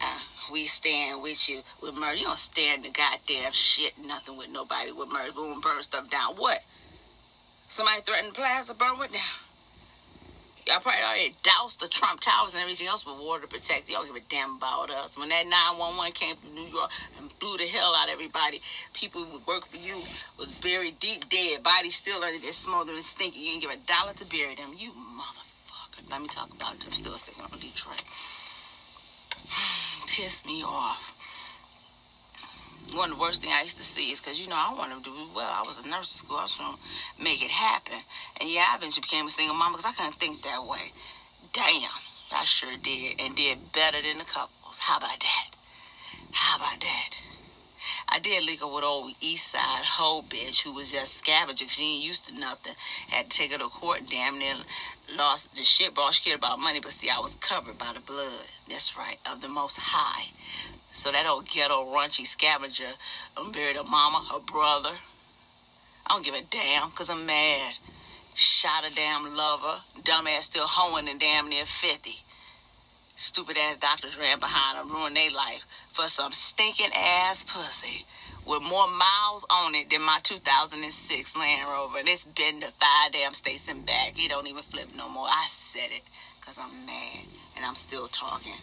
uh, 0.00 0.20
we 0.50 0.66
stand 0.66 1.22
with 1.22 1.48
you 1.48 1.62
with 1.80 1.94
murder. 1.94 2.16
You 2.16 2.24
don't 2.24 2.38
stand 2.38 2.84
the 2.84 2.90
goddamn 2.90 3.52
shit, 3.52 3.92
nothing 4.04 4.36
with 4.36 4.50
nobody 4.50 4.92
with 4.92 5.08
murder. 5.08 5.32
Boom, 5.32 5.60
burn 5.60 5.82
stuff 5.82 6.10
down. 6.10 6.34
What? 6.36 6.60
Somebody 7.68 8.00
threatened 8.02 8.32
the 8.32 8.34
plaza, 8.34 8.74
burn 8.74 9.00
it 9.02 9.12
down. 9.12 9.22
Y'all 10.66 10.78
probably 10.78 11.02
already 11.02 11.34
doused 11.42 11.80
the 11.80 11.88
Trump 11.88 12.20
Towers 12.20 12.54
and 12.54 12.62
everything 12.62 12.86
else 12.86 13.04
with 13.04 13.18
water 13.18 13.42
to 13.42 13.48
protect. 13.48 13.90
Y'all 13.90 14.04
give 14.04 14.14
a 14.14 14.20
damn 14.20 14.56
about 14.56 14.90
us. 14.90 15.18
When 15.18 15.28
that 15.30 15.44
911 15.44 16.12
came 16.12 16.36
from 16.36 16.54
New 16.54 16.68
York 16.68 16.90
and 17.18 17.36
blew 17.40 17.56
the 17.58 17.66
hell 17.66 17.92
out 17.96 18.08
of 18.08 18.12
everybody, 18.12 18.60
people 18.92 19.24
who 19.24 19.40
work 19.46 19.66
for 19.66 19.76
you 19.76 19.96
was 20.38 20.52
buried 20.62 21.00
deep 21.00 21.28
dead, 21.28 21.64
bodies 21.64 21.96
still 21.96 22.22
under 22.22 22.38
there 22.38 22.52
smoldering, 22.52 23.02
stinking. 23.02 23.42
You 23.42 23.58
didn't 23.58 23.62
give 23.62 23.70
a 23.72 23.86
dollar 23.90 24.12
to 24.12 24.24
bury 24.26 24.54
them. 24.54 24.72
You 24.76 24.92
motherfucker. 24.92 26.08
Let 26.08 26.22
me 26.22 26.28
talk 26.28 26.54
about 26.54 26.74
it. 26.74 26.82
I'm 26.86 26.92
still 26.92 27.16
sticking 27.16 27.42
on 27.42 27.58
Detroit. 27.58 28.04
Piss 30.12 30.44
me 30.44 30.62
off 30.62 31.14
one 32.94 33.10
of 33.10 33.16
the 33.16 33.20
worst 33.20 33.40
things 33.40 33.54
I 33.56 33.62
used 33.62 33.78
to 33.78 33.82
see 33.82 34.12
is 34.12 34.20
because, 34.20 34.40
you 34.40 34.48
know, 34.48 34.56
I 34.56 34.74
wanted 34.76 35.02
to 35.04 35.10
do 35.10 35.16
well. 35.34 35.50
I 35.50 35.62
was 35.66 35.82
a 35.82 35.88
nurse 35.88 36.12
at 36.12 36.26
school. 36.26 36.36
I 36.36 36.42
was 36.42 36.54
trying 36.54 36.74
to 36.74 37.22
make 37.22 37.42
it 37.42 37.50
happen. 37.50 37.98
And 38.40 38.50
yeah, 38.50 38.66
I 38.68 38.76
eventually 38.76 39.02
became 39.02 39.26
a 39.26 39.30
single 39.30 39.56
mom 39.56 39.72
because 39.72 39.86
I 39.86 39.92
couldn't 39.92 40.20
think 40.20 40.42
that 40.42 40.66
way. 40.66 40.92
Damn, 41.52 41.88
I 42.30 42.44
sure 42.44 42.76
did. 42.82 43.20
And 43.20 43.34
did 43.34 43.72
better 43.72 44.02
than 44.02 44.18
the 44.18 44.24
couples. 44.24 44.78
How 44.78 44.98
about 44.98 45.20
that? 45.20 45.50
How 46.32 46.56
about 46.56 46.80
that? 46.80 47.10
I 48.08 48.18
did 48.18 48.44
link 48.44 48.62
up 48.62 48.72
with 48.72 48.84
old 48.84 49.12
East 49.20 49.52
Side 49.52 49.84
hoe 49.84 50.22
bitch 50.22 50.62
who 50.62 50.72
was 50.72 50.92
just 50.92 51.14
scavenging. 51.14 51.68
She 51.68 51.94
ain't 51.94 52.04
used 52.04 52.26
to 52.28 52.38
nothing. 52.38 52.74
Had 53.08 53.30
to 53.30 53.36
take 53.38 53.52
her 53.52 53.58
to 53.58 53.68
court. 53.68 54.02
Damn 54.08 54.38
near 54.38 54.56
lost 55.16 55.54
the 55.54 55.62
shit. 55.62 55.92
She 56.12 56.24
cared 56.24 56.38
about 56.38 56.58
money, 56.58 56.80
but 56.80 56.92
see, 56.92 57.08
I 57.10 57.20
was 57.20 57.34
covered 57.36 57.78
by 57.78 57.92
the 57.94 58.00
blood. 58.00 58.46
That's 58.68 58.96
right, 58.96 59.18
of 59.30 59.40
the 59.40 59.48
Most 59.48 59.78
High. 59.80 60.32
So 60.92 61.10
that 61.10 61.26
old 61.26 61.48
ghetto 61.48 61.84
raunchy 61.84 62.26
scavenger 62.26 62.92
um, 63.36 63.52
buried 63.52 63.76
her 63.76 63.84
mama, 63.84 64.26
her 64.32 64.40
brother. 64.40 64.96
I 66.06 66.14
don't 66.14 66.24
give 66.24 66.34
a 66.34 66.42
damn, 66.42 66.90
cause 66.90 67.08
I'm 67.08 67.24
mad. 67.24 67.74
Shot 68.34 68.84
a 68.90 68.94
damn 68.94 69.34
lover. 69.36 69.80
Dumbass 70.02 70.42
still 70.42 70.66
hoeing 70.66 71.08
and 71.08 71.20
damn 71.20 71.48
near 71.48 71.64
50. 71.64 72.10
Stupid 73.16 73.56
ass 73.56 73.76
doctors 73.76 74.18
ran 74.18 74.40
behind 74.40 74.78
them, 74.78 74.94
ruined 74.94 75.16
their 75.16 75.30
life 75.30 75.64
for 75.90 76.08
some 76.08 76.32
stinking 76.32 76.90
ass 76.94 77.44
pussy 77.44 78.06
with 78.46 78.62
more 78.62 78.88
miles 78.90 79.46
on 79.50 79.74
it 79.74 79.90
than 79.90 80.02
my 80.02 80.18
2006 80.22 81.36
Land 81.36 81.68
Rover. 81.68 81.98
And 81.98 82.08
it's 82.08 82.24
been 82.24 82.60
to 82.60 82.66
five 82.66 83.12
damn 83.12 83.34
states 83.34 83.68
and 83.68 83.84
back. 83.86 84.16
He 84.16 84.28
don't 84.28 84.46
even 84.46 84.62
flip 84.62 84.88
no 84.96 85.08
more. 85.08 85.26
I 85.28 85.46
said 85.48 85.90
it 85.90 86.02
because 86.40 86.58
I'm 86.58 86.86
mad 86.86 87.24
and 87.56 87.64
I'm 87.64 87.74
still 87.74 88.08
talking. 88.08 88.58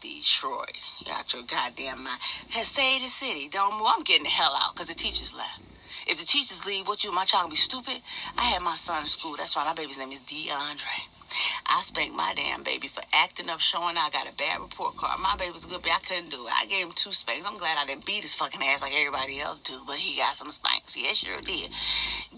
Detroit, 0.00 0.78
you 1.04 1.12
your 1.34 1.42
goddamn 1.42 2.04
mind. 2.04 2.20
Has 2.50 2.68
say 2.68 2.98
the 3.00 3.08
city, 3.08 3.48
don't 3.50 3.74
move. 3.74 3.86
I'm 3.86 4.02
getting 4.02 4.24
the 4.24 4.30
hell 4.30 4.56
out 4.58 4.74
because 4.74 4.88
the 4.88 4.94
teachers 4.94 5.34
left. 5.34 5.60
If 6.06 6.18
the 6.18 6.24
teachers 6.24 6.64
leave, 6.64 6.88
what 6.88 7.04
you, 7.04 7.12
my 7.12 7.24
child 7.24 7.44
gonna 7.44 7.52
be 7.52 7.56
stupid? 7.56 8.00
I 8.38 8.42
had 8.44 8.62
my 8.62 8.76
son 8.76 9.02
in 9.02 9.08
school. 9.08 9.36
That's 9.36 9.54
why 9.54 9.64
my 9.64 9.74
baby's 9.74 9.98
name 9.98 10.12
is 10.12 10.20
DeAndre. 10.20 11.19
I 11.66 11.80
spanked 11.82 12.16
my 12.16 12.32
damn 12.34 12.62
baby 12.62 12.88
for 12.88 13.02
acting 13.12 13.48
up, 13.48 13.60
showing 13.60 13.96
I 13.96 14.10
got 14.10 14.28
a 14.28 14.36
bad 14.36 14.60
report 14.60 14.96
card. 14.96 15.20
My 15.20 15.36
baby 15.36 15.52
was 15.52 15.64
a 15.64 15.68
good 15.68 15.82
baby. 15.82 15.94
I 15.94 16.00
couldn't 16.00 16.30
do 16.30 16.46
it. 16.46 16.52
I 16.52 16.66
gave 16.66 16.86
him 16.86 16.92
two 16.94 17.12
spanks. 17.12 17.46
I'm 17.46 17.58
glad 17.58 17.78
I 17.78 17.86
didn't 17.86 18.06
beat 18.06 18.22
his 18.22 18.34
fucking 18.34 18.60
ass 18.62 18.82
like 18.82 18.92
everybody 18.94 19.40
else 19.40 19.60
do, 19.60 19.80
but 19.86 19.96
he 19.96 20.16
got 20.16 20.34
some 20.34 20.50
spanks. 20.50 20.96
Yes, 20.96 21.16
sure 21.16 21.40
did. 21.40 21.70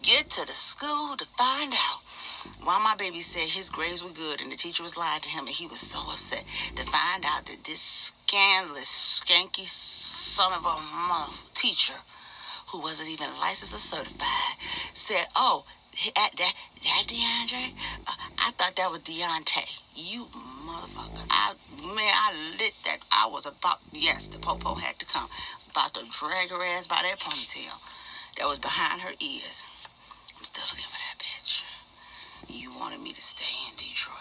Get 0.03 0.31
to 0.31 0.47
the 0.47 0.55
school 0.55 1.17
to 1.17 1.25
find 1.39 1.73
out 1.73 2.01
why 2.63 2.79
my 2.83 2.95
baby 2.97 3.23
said 3.23 3.49
his 3.49 3.71
grades 3.71 4.03
were 4.03 4.11
good 4.11 4.41
and 4.41 4.51
the 4.51 4.57
teacher 4.57 4.83
was 4.83 4.97
lying 4.97 5.21
to 5.21 5.29
him 5.29 5.47
and 5.47 5.55
he 5.55 5.67
was 5.67 5.81
so 5.81 6.01
upset 6.11 6.45
to 6.75 6.83
find 6.85 7.25
out 7.25 7.47
that 7.47 7.65
this 7.65 8.15
scandalous, 8.27 9.23
skanky 9.25 9.67
son 9.67 10.53
of 10.53 10.65
a 10.65 10.81
mother 11.09 11.33
teacher 11.55 11.95
who 12.69 12.81
wasn't 12.81 13.09
even 13.09 13.29
licensed 13.41 13.75
or 13.75 13.79
certified 13.79 14.57
said, 14.95 15.27
oh, 15.37 15.65
that, 15.93 16.13
uh, 16.17 16.29
that, 16.39 16.55
that 16.85 17.05
DeAndre? 17.07 17.73
I 18.45 18.51
thought 18.59 18.75
that 18.75 18.91
was 18.91 19.01
Deontay. 19.01 19.71
You 19.95 20.27
motherfucker. 20.67 21.23
I, 21.31 21.55
man, 21.79 22.13
I 22.13 22.35
lit 22.59 22.75
that. 22.85 22.99
I 23.13 23.29
was 23.29 23.47
about, 23.47 23.79
yes, 23.93 24.27
the 24.27 24.41
popo 24.41 24.75
had 24.75 24.99
to 24.99 25.07
come. 25.07 25.29
I 25.31 25.57
was 25.57 25.69
about 25.71 25.95
to 25.95 26.01
drag 26.11 26.51
her 26.51 26.61
ass 26.75 26.89
by 26.89 27.01
that 27.03 27.21
ponytail 27.21 27.79
that 28.39 28.49
was 28.49 28.59
behind 28.59 29.03
her 29.03 29.13
ears. 29.21 29.63
I'm 30.37 30.43
still 30.43 30.65
looking 30.71 30.91
for 30.91 30.99
that 30.99 31.23
bitch. 31.23 31.63
You 32.49 32.77
wanted 32.77 33.01
me 33.01 33.13
to 33.13 33.23
stay 33.23 33.55
in 33.71 33.77
Detroit. 33.77 34.19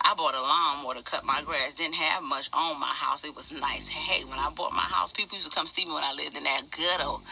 I 0.00 0.14
bought 0.14 0.34
a 0.34 0.40
lawnmower 0.40 0.94
to 0.94 1.02
cut 1.02 1.24
my 1.24 1.42
grass. 1.46 1.74
Didn't 1.74 1.94
have 1.94 2.24
much 2.24 2.50
on 2.52 2.80
my 2.80 2.86
house. 2.92 3.24
It 3.24 3.36
was 3.36 3.52
nice. 3.52 3.86
Hey, 3.86 4.24
when 4.24 4.38
I 4.38 4.50
bought 4.50 4.72
my 4.72 4.82
house, 4.82 5.12
people 5.12 5.36
used 5.36 5.50
to 5.50 5.54
come 5.54 5.68
see 5.68 5.84
me 5.84 5.92
when 5.92 6.02
I 6.02 6.12
lived 6.12 6.36
in 6.36 6.42
that 6.42 6.62
ghetto. 6.70 7.22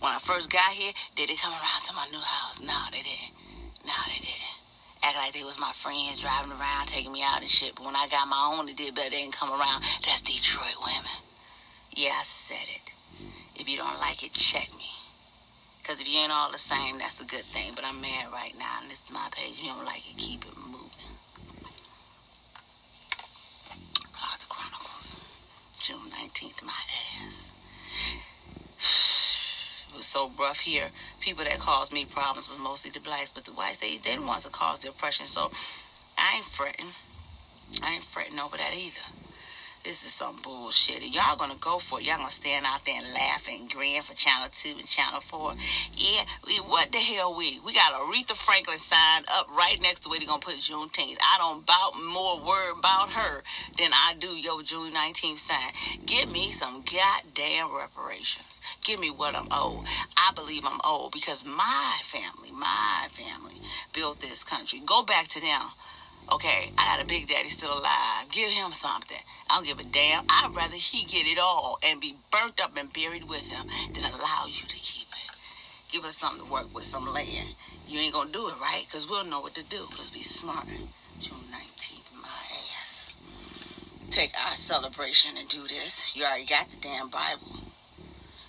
When 0.00 0.12
I 0.12 0.18
first 0.18 0.50
got 0.52 0.72
here, 0.72 0.92
did 1.16 1.30
they 1.30 1.36
come 1.36 1.52
around 1.52 1.82
to 1.84 1.94
my 1.94 2.06
new 2.10 2.20
house? 2.20 2.60
No, 2.60 2.76
they 2.90 2.98
didn't. 2.98 3.32
No, 3.86 3.94
they 4.06 4.20
didn't. 4.20 4.51
Act 5.02 5.16
like 5.16 5.32
they 5.32 5.42
was 5.42 5.58
my 5.58 5.72
friends 5.72 6.20
driving 6.20 6.52
around, 6.52 6.86
taking 6.86 7.12
me 7.12 7.22
out 7.24 7.40
and 7.40 7.50
shit. 7.50 7.74
But 7.74 7.86
when 7.86 7.96
I 7.96 8.06
got 8.08 8.28
my 8.28 8.54
own, 8.54 8.66
they 8.66 8.72
did, 8.72 8.94
better. 8.94 9.10
they 9.10 9.22
didn't 9.22 9.34
come 9.36 9.50
around. 9.50 9.82
That's 10.04 10.20
Detroit 10.20 10.76
women. 10.84 11.18
Yeah, 11.94 12.12
I 12.14 12.22
said 12.22 12.66
it. 12.68 12.92
If 13.56 13.68
you 13.68 13.76
don't 13.76 13.98
like 13.98 14.22
it, 14.22 14.32
check 14.32 14.70
me. 14.78 14.86
Because 15.78 16.00
if 16.00 16.08
you 16.08 16.20
ain't 16.20 16.32
all 16.32 16.52
the 16.52 16.58
same, 16.58 16.98
that's 16.98 17.20
a 17.20 17.24
good 17.24 17.44
thing. 17.46 17.72
But 17.74 17.84
I'm 17.84 18.00
mad 18.00 18.26
right 18.32 18.56
now, 18.56 18.78
and 18.80 18.90
this 18.90 19.02
is 19.02 19.10
my 19.10 19.28
page. 19.32 19.58
If 19.58 19.64
you 19.64 19.70
don't 19.70 19.84
like 19.84 20.08
it, 20.08 20.16
keep 20.16 20.44
it 20.44 20.56
moving. 20.56 20.78
Closet 24.12 24.48
Chronicles, 24.48 25.16
June 25.80 26.10
19th, 26.10 26.62
my 26.64 26.72
ass. 27.26 27.50
So 30.12 30.30
rough 30.38 30.60
here. 30.60 30.90
People 31.20 31.44
that 31.44 31.58
caused 31.58 31.90
me 31.90 32.04
problems 32.04 32.50
was 32.50 32.58
mostly 32.58 32.90
the 32.90 33.00
blacks, 33.00 33.32
but 33.32 33.46
the 33.46 33.52
whites, 33.52 33.78
they, 33.78 33.96
they 33.96 34.14
the 34.14 34.20
ones 34.20 34.44
that 34.44 34.52
caused 34.52 34.82
the 34.82 34.90
oppression. 34.90 35.26
So 35.26 35.50
I 36.18 36.34
ain't 36.36 36.44
fretting. 36.44 36.88
I 37.82 37.94
ain't 37.94 38.04
fretting 38.04 38.38
over 38.38 38.58
that 38.58 38.74
either. 38.74 39.00
This 39.84 40.06
is 40.06 40.12
some 40.12 40.36
bullshit. 40.44 41.02
And 41.02 41.12
y'all 41.12 41.34
gonna 41.36 41.56
go 41.58 41.80
for 41.80 41.98
it. 41.98 42.06
Y'all 42.06 42.18
gonna 42.18 42.30
stand 42.30 42.64
out 42.64 42.84
there 42.86 43.02
and 43.02 43.12
laugh 43.12 43.48
and 43.50 43.68
grin 43.68 44.00
for 44.02 44.14
Channel 44.14 44.48
2 44.52 44.76
and 44.78 44.86
Channel 44.86 45.20
4. 45.20 45.54
Yeah, 45.96 46.22
we, 46.46 46.58
what 46.58 46.92
the 46.92 46.98
hell 46.98 47.34
we? 47.34 47.58
We 47.58 47.74
got 47.74 47.92
Aretha 47.92 48.36
Franklin 48.36 48.78
signed 48.78 49.24
up 49.34 49.48
right 49.50 49.82
next 49.82 50.00
to 50.00 50.08
where 50.08 50.20
they 50.20 50.26
gonna 50.26 50.40
put 50.40 50.54
Juneteenth. 50.54 51.18
I 51.20 51.36
don't 51.38 51.66
bout 51.66 51.94
more 52.00 52.38
word 52.38 52.78
about 52.78 53.10
her 53.10 53.42
than 53.76 53.90
I 53.92 54.14
do 54.20 54.28
your 54.28 54.62
June 54.62 54.94
19th 54.94 55.38
sign. 55.38 55.72
Give 56.06 56.30
me 56.30 56.52
some 56.52 56.84
goddamn 56.84 57.74
reparations. 57.74 58.60
Give 58.84 59.00
me 59.00 59.10
what 59.10 59.34
I'm 59.34 59.48
owed. 59.50 59.84
I 60.16 60.30
believe 60.32 60.64
I'm 60.64 60.80
owed 60.84 61.10
because 61.10 61.44
my 61.44 61.98
family, 62.04 62.52
my 62.52 63.08
family 63.10 63.60
built 63.92 64.20
this 64.20 64.44
country. 64.44 64.80
Go 64.86 65.02
back 65.02 65.26
to 65.28 65.40
them. 65.40 65.70
Okay, 66.30 66.72
I 66.78 66.96
got 66.96 67.02
a 67.02 67.06
big 67.06 67.28
daddy 67.28 67.48
still 67.48 67.72
alive. 67.72 68.30
Give 68.30 68.50
him 68.50 68.72
something. 68.72 69.18
I 69.50 69.56
don't 69.56 69.66
give 69.66 69.80
a 69.80 69.84
damn. 69.84 70.24
I'd 70.28 70.54
rather 70.54 70.76
he 70.76 71.04
get 71.04 71.26
it 71.26 71.38
all 71.38 71.78
and 71.82 72.00
be 72.00 72.16
burnt 72.30 72.60
up 72.60 72.76
and 72.76 72.92
buried 72.92 73.28
with 73.28 73.46
him 73.46 73.66
than 73.92 74.04
allow 74.04 74.46
you 74.46 74.66
to 74.66 74.76
keep 74.76 75.08
it. 75.08 75.30
Give 75.90 76.04
us 76.04 76.16
something 76.16 76.46
to 76.46 76.50
work 76.50 76.74
with, 76.74 76.86
some 76.86 77.12
land. 77.12 77.54
You 77.86 77.98
ain't 77.98 78.14
gonna 78.14 78.30
do 78.30 78.48
it 78.48 78.54
right, 78.60 78.84
because 78.86 79.08
we'll 79.08 79.24
know 79.24 79.40
what 79.40 79.54
to 79.56 79.62
do, 79.62 79.86
because 79.90 80.12
we 80.12 80.22
smart. 80.22 80.66
June 81.20 81.44
19th, 81.52 82.22
my 82.22 82.28
ass. 82.80 83.10
Take 84.10 84.32
our 84.46 84.56
celebration 84.56 85.36
and 85.36 85.48
do 85.48 85.66
this. 85.68 86.16
You 86.16 86.24
already 86.24 86.46
got 86.46 86.68
the 86.70 86.76
damn 86.80 87.08
Bible. 87.08 87.58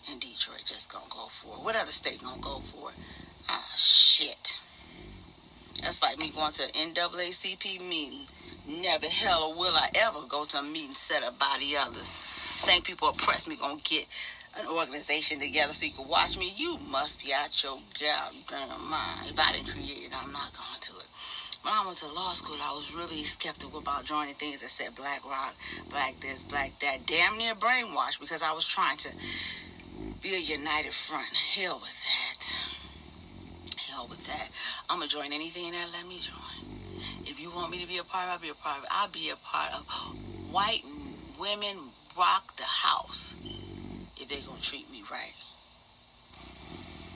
And 0.09 0.21
Detroit 0.21 0.63
just 0.65 0.91
gonna 0.91 1.05
go 1.09 1.27
for 1.27 1.57
it. 1.57 1.65
What 1.65 1.75
other 1.75 1.91
state 1.91 2.23
gonna 2.23 2.41
go 2.41 2.59
for 2.59 2.91
it? 2.91 2.95
Ah, 3.49 3.73
shit. 3.75 4.55
That's 5.83 6.01
like 6.01 6.17
me 6.17 6.29
going 6.29 6.53
to 6.53 6.63
an 6.63 6.93
NAACP 6.93 7.81
meeting. 7.87 8.25
Never 8.65 9.07
hell 9.07 9.53
will 9.53 9.75
I 9.75 9.89
ever 9.95 10.21
go 10.29 10.45
to 10.45 10.59
a 10.59 10.63
meeting 10.63 10.93
set 10.93 11.23
up 11.23 11.37
by 11.37 11.57
the 11.59 11.75
others. 11.75 12.17
Same 12.55 12.81
people 12.81 13.09
oppress 13.09 13.47
me 13.47 13.57
gonna 13.57 13.81
get 13.83 14.05
an 14.57 14.67
organization 14.67 15.41
together 15.41 15.73
so 15.73 15.85
you 15.85 15.91
can 15.91 16.07
watch 16.07 16.37
me. 16.37 16.53
You 16.55 16.77
must 16.89 17.21
be 17.21 17.33
out 17.33 17.61
your 17.61 17.79
goddamn 17.99 18.89
mind. 18.89 19.31
If 19.31 19.37
I 19.37 19.51
didn't 19.51 19.67
create 19.67 20.05
it, 20.05 20.11
I'm 20.15 20.31
not 20.31 20.53
going 20.53 20.79
to 20.79 20.91
it. 20.93 21.05
When 21.63 21.73
I 21.73 21.85
went 21.85 21.97
to 21.97 22.07
law 22.07 22.31
school, 22.31 22.57
I 22.61 22.71
was 22.71 22.93
really 22.93 23.23
skeptical 23.25 23.79
about 23.79 24.05
joining 24.05 24.35
things 24.35 24.61
that 24.61 24.69
said 24.69 24.95
black 24.95 25.25
rock, 25.25 25.55
black 25.89 26.17
this, 26.21 26.45
black 26.45 26.79
that. 26.79 27.05
Damn 27.05 27.37
near 27.37 27.55
brainwashed 27.55 28.21
because 28.21 28.41
I 28.41 28.53
was 28.53 28.65
trying 28.65 28.97
to 28.97 29.09
be 30.21 30.35
a 30.35 30.39
united 30.39 30.93
front. 30.93 31.35
Hell 31.35 31.81
with 31.81 32.03
that 32.03 32.73
hell 33.93 34.07
with 34.09 34.25
that. 34.25 34.49
I'm 34.89 34.99
gonna 34.99 35.07
join 35.07 35.33
anything 35.33 35.71
that 35.71 35.89
let 35.91 36.07
me 36.07 36.19
join. 36.19 36.73
If 37.25 37.39
you 37.39 37.49
want 37.49 37.71
me 37.71 37.81
to 37.81 37.87
be 37.87 37.97
a 37.97 38.03
part, 38.03 38.29
I'll 38.29 38.39
be 38.39 38.49
a 38.49 38.53
part 38.53 38.79
of. 38.79 38.85
I'll 38.91 39.07
be 39.07 39.29
a 39.29 39.35
part 39.35 39.73
of 39.73 39.85
white 40.51 40.83
women 41.39 41.77
rock 42.17 42.55
the 42.57 42.63
house 42.63 43.35
if 44.17 44.27
they 44.27 44.39
gonna 44.41 44.61
treat 44.61 44.91
me 44.91 45.03
right. 45.11 45.33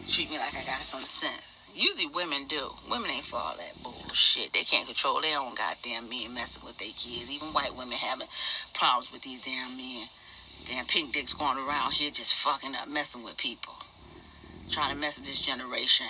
Treat 0.07 0.29
me 0.29 0.37
like 0.37 0.55
I 0.55 0.63
got 0.63 0.81
some 0.81 1.01
sense. 1.01 1.57
Usually 1.75 2.07
women 2.07 2.47
do. 2.47 2.71
Women 2.89 3.11
ain't 3.11 3.25
for 3.25 3.35
all 3.35 3.55
that 3.57 3.83
bullshit. 3.83 4.53
They 4.53 4.63
can't 4.63 4.87
control 4.87 5.21
their 5.21 5.39
own 5.39 5.53
goddamn 5.53 6.09
men 6.09 6.33
messing 6.33 6.63
with 6.65 6.77
their 6.79 6.87
kids. 6.87 7.29
Even 7.29 7.49
white 7.49 7.75
women 7.75 7.97
having 7.97 8.27
problems 8.73 9.11
with 9.11 9.21
these 9.21 9.43
damn 9.43 9.77
men. 9.77 10.07
Damn 10.67 10.85
pink 10.85 11.13
dicks 11.13 11.33
going 11.33 11.57
around 11.57 11.93
here 11.93 12.09
just 12.09 12.33
fucking 12.33 12.75
up, 12.75 12.87
messing 12.87 13.23
with 13.23 13.37
people. 13.37 13.73
Trying 14.71 14.93
to 14.93 14.97
mess 14.97 15.19
with 15.19 15.27
this 15.27 15.39
generation 15.39 16.07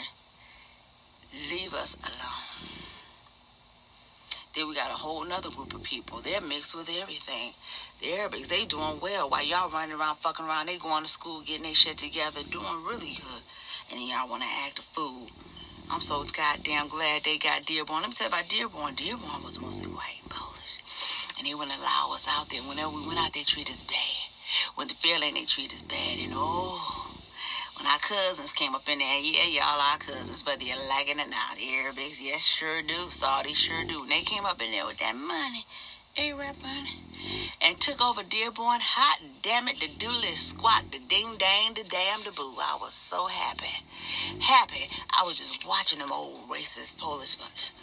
leave 1.50 1.74
us 1.74 1.96
alone. 2.04 2.48
Then 4.56 4.68
we 4.68 4.74
got 4.74 4.90
a 4.90 4.96
whole 4.96 5.24
nother 5.24 5.52
group 5.52 5.76
of 5.76 5.84
people. 5.84 6.20
They're 6.20 6.42
mixed 6.42 6.76
with 6.76 6.90
everything. 6.90 7.54
The 8.02 8.08
Arabics, 8.08 8.48
they 8.48 8.66
doing 8.66 9.00
well. 9.00 9.30
While 9.30 9.46
y'all 9.46 9.70
running 9.70 9.96
around, 9.96 10.18
fucking 10.18 10.46
around, 10.46 10.68
they 10.68 10.78
going 10.78 11.04
to 11.04 11.10
school, 11.10 11.42
getting 11.42 11.64
their 11.64 11.76
shit 11.76 11.98
together, 11.98 12.42
doing 12.50 12.84
really 12.84 13.14
good. 13.14 13.44
And 13.92 14.00
then 14.00 14.08
y'all 14.08 14.28
want 14.28 14.42
to 14.42 14.50
act 14.66 14.80
a 14.80 14.82
fool. 14.82 15.28
I'm 15.92 16.02
so 16.02 16.26
goddamn 16.26 16.88
glad 16.88 17.24
they 17.24 17.38
got 17.38 17.66
Dearborn. 17.66 18.02
Let 18.02 18.10
me 18.10 18.16
tell 18.16 18.30
you 18.30 18.34
about 18.34 18.50
Dearborn. 18.50 18.96
Dearborn 18.96 19.44
was 19.44 19.62
mostly 19.62 19.88
white 19.88 20.22
Polish. 20.28 20.82
And 21.38 21.48
they 21.48 21.54
wouldn't 21.54 21.78
allow 21.78 22.12
us 22.14 22.28
out 22.28 22.50
there. 22.50 22.62
Whenever 22.62 22.90
we 22.90 23.08
went 23.08 23.20
out, 23.20 23.34
they 23.34 23.44
treat 23.44 23.70
us 23.70 23.84
bad. 23.84 24.28
When 24.76 24.88
the 24.88 24.96
Fairlane, 24.96 25.36
they 25.36 25.46
treat 25.46 25.72
us 25.72 25.84
bad. 25.84 26.20
And 26.20 26.34
oh, 26.34 27.07
when 27.78 27.86
our 27.86 28.00
cousins 28.00 28.52
came 28.52 28.74
up 28.74 28.90
in 28.90 29.00
there, 29.00 29.20
yeah, 29.20 29.46
y'all 29.46 29.80
our 29.80 29.98
cousins, 30.00 30.42
but 30.42 30.60
they're 30.60 30.76
lagging 30.90 31.20
it 31.20 31.30
now. 31.30 31.54
The 31.56 31.64
Arabics, 31.64 32.20
yes, 32.22 32.42
sure 32.42 32.82
do. 32.82 33.08
Saudis 33.10 33.56
sure 33.56 33.84
do. 33.86 34.02
When 34.02 34.10
they 34.10 34.22
came 34.22 34.46
up 34.46 34.62
in 34.62 34.72
there 34.72 34.86
with 34.86 34.98
that 34.98 35.16
money, 35.16 35.66
A-Rap 36.18 36.56
honey. 36.62 37.02
And 37.62 37.80
took 37.80 38.02
over 38.02 38.24
Dearborn. 38.24 38.80
Hot 38.82 39.20
damn 39.42 39.68
it, 39.68 39.80
the 39.80 39.88
dooley 39.88 40.36
squat, 40.36 40.86
the 40.92 41.00
ding 41.00 41.36
dang, 41.38 41.74
the 41.74 41.84
damn 41.84 42.24
the 42.24 42.32
boo. 42.32 42.56
I 42.58 42.78
was 42.80 42.94
so 42.94 43.28
happy. 43.28 43.86
Happy. 44.40 44.90
I 45.16 45.24
was 45.24 45.38
just 45.38 45.68
watching 45.68 46.00
them 46.00 46.12
old 46.12 46.50
racist 46.50 46.98
Polish 46.98 47.36
guys. 47.36 47.74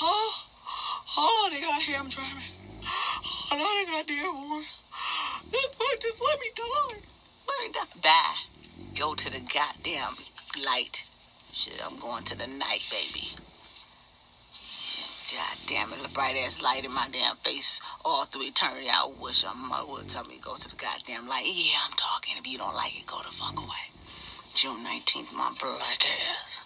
Oh, 0.00 0.44
oh, 1.18 1.48
they 1.52 1.60
got 1.60 1.82
ham 1.82 2.08
driving. 2.08 2.42
Oh, 3.50 3.56
no, 3.56 3.58
they 3.58 3.92
got 3.92 4.06
Dearborn. 4.06 4.64
Just, 5.50 5.74
just 6.00 6.22
let 6.22 6.40
me 6.40 6.46
die. 6.56 6.96
Let 7.48 7.60
me 7.60 7.72
die. 7.72 8.00
Bye. 8.02 8.41
Go 9.02 9.16
to 9.16 9.30
the 9.30 9.40
goddamn 9.40 10.14
light. 10.64 11.02
Shit, 11.52 11.84
I'm 11.84 11.98
going 11.98 12.22
to 12.22 12.38
the 12.38 12.46
night, 12.46 12.82
baby. 12.88 13.30
God 15.32 15.56
damn 15.66 15.92
it, 15.92 16.00
the 16.00 16.08
bright 16.08 16.36
ass 16.36 16.62
light 16.62 16.84
in 16.84 16.92
my 16.92 17.08
damn 17.10 17.34
face 17.38 17.80
all 18.04 18.26
through 18.26 18.42
eternity. 18.42 18.86
I 18.88 19.10
wish 19.20 19.44
my 19.44 19.54
mother 19.54 19.90
would 19.90 20.08
tell 20.08 20.24
me 20.24 20.36
to 20.36 20.40
go 20.40 20.54
to 20.54 20.68
the 20.68 20.76
goddamn 20.76 21.26
light. 21.26 21.46
Yeah, 21.46 21.80
I'm 21.84 21.96
talking. 21.96 22.36
If 22.38 22.46
you 22.46 22.58
don't 22.58 22.76
like 22.76 22.96
it, 22.96 23.04
go 23.04 23.18
the 23.18 23.32
fuck 23.34 23.58
away. 23.58 23.90
June 24.54 24.86
19th, 24.86 25.32
my 25.32 25.50
black 25.60 26.04
ass. 26.40 26.60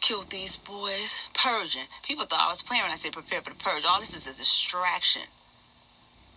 Killed 0.00 0.30
these 0.30 0.56
boys. 0.56 1.16
Purging. 1.32 1.86
People 2.02 2.26
thought 2.26 2.40
I 2.40 2.48
was 2.48 2.60
playing 2.60 2.82
when 2.82 2.90
I 2.90 2.96
said 2.96 3.12
prepare 3.12 3.40
for 3.40 3.50
the 3.50 3.56
purge. 3.56 3.84
All 3.88 4.00
this 4.00 4.16
is 4.16 4.26
a 4.26 4.32
distraction. 4.32 5.22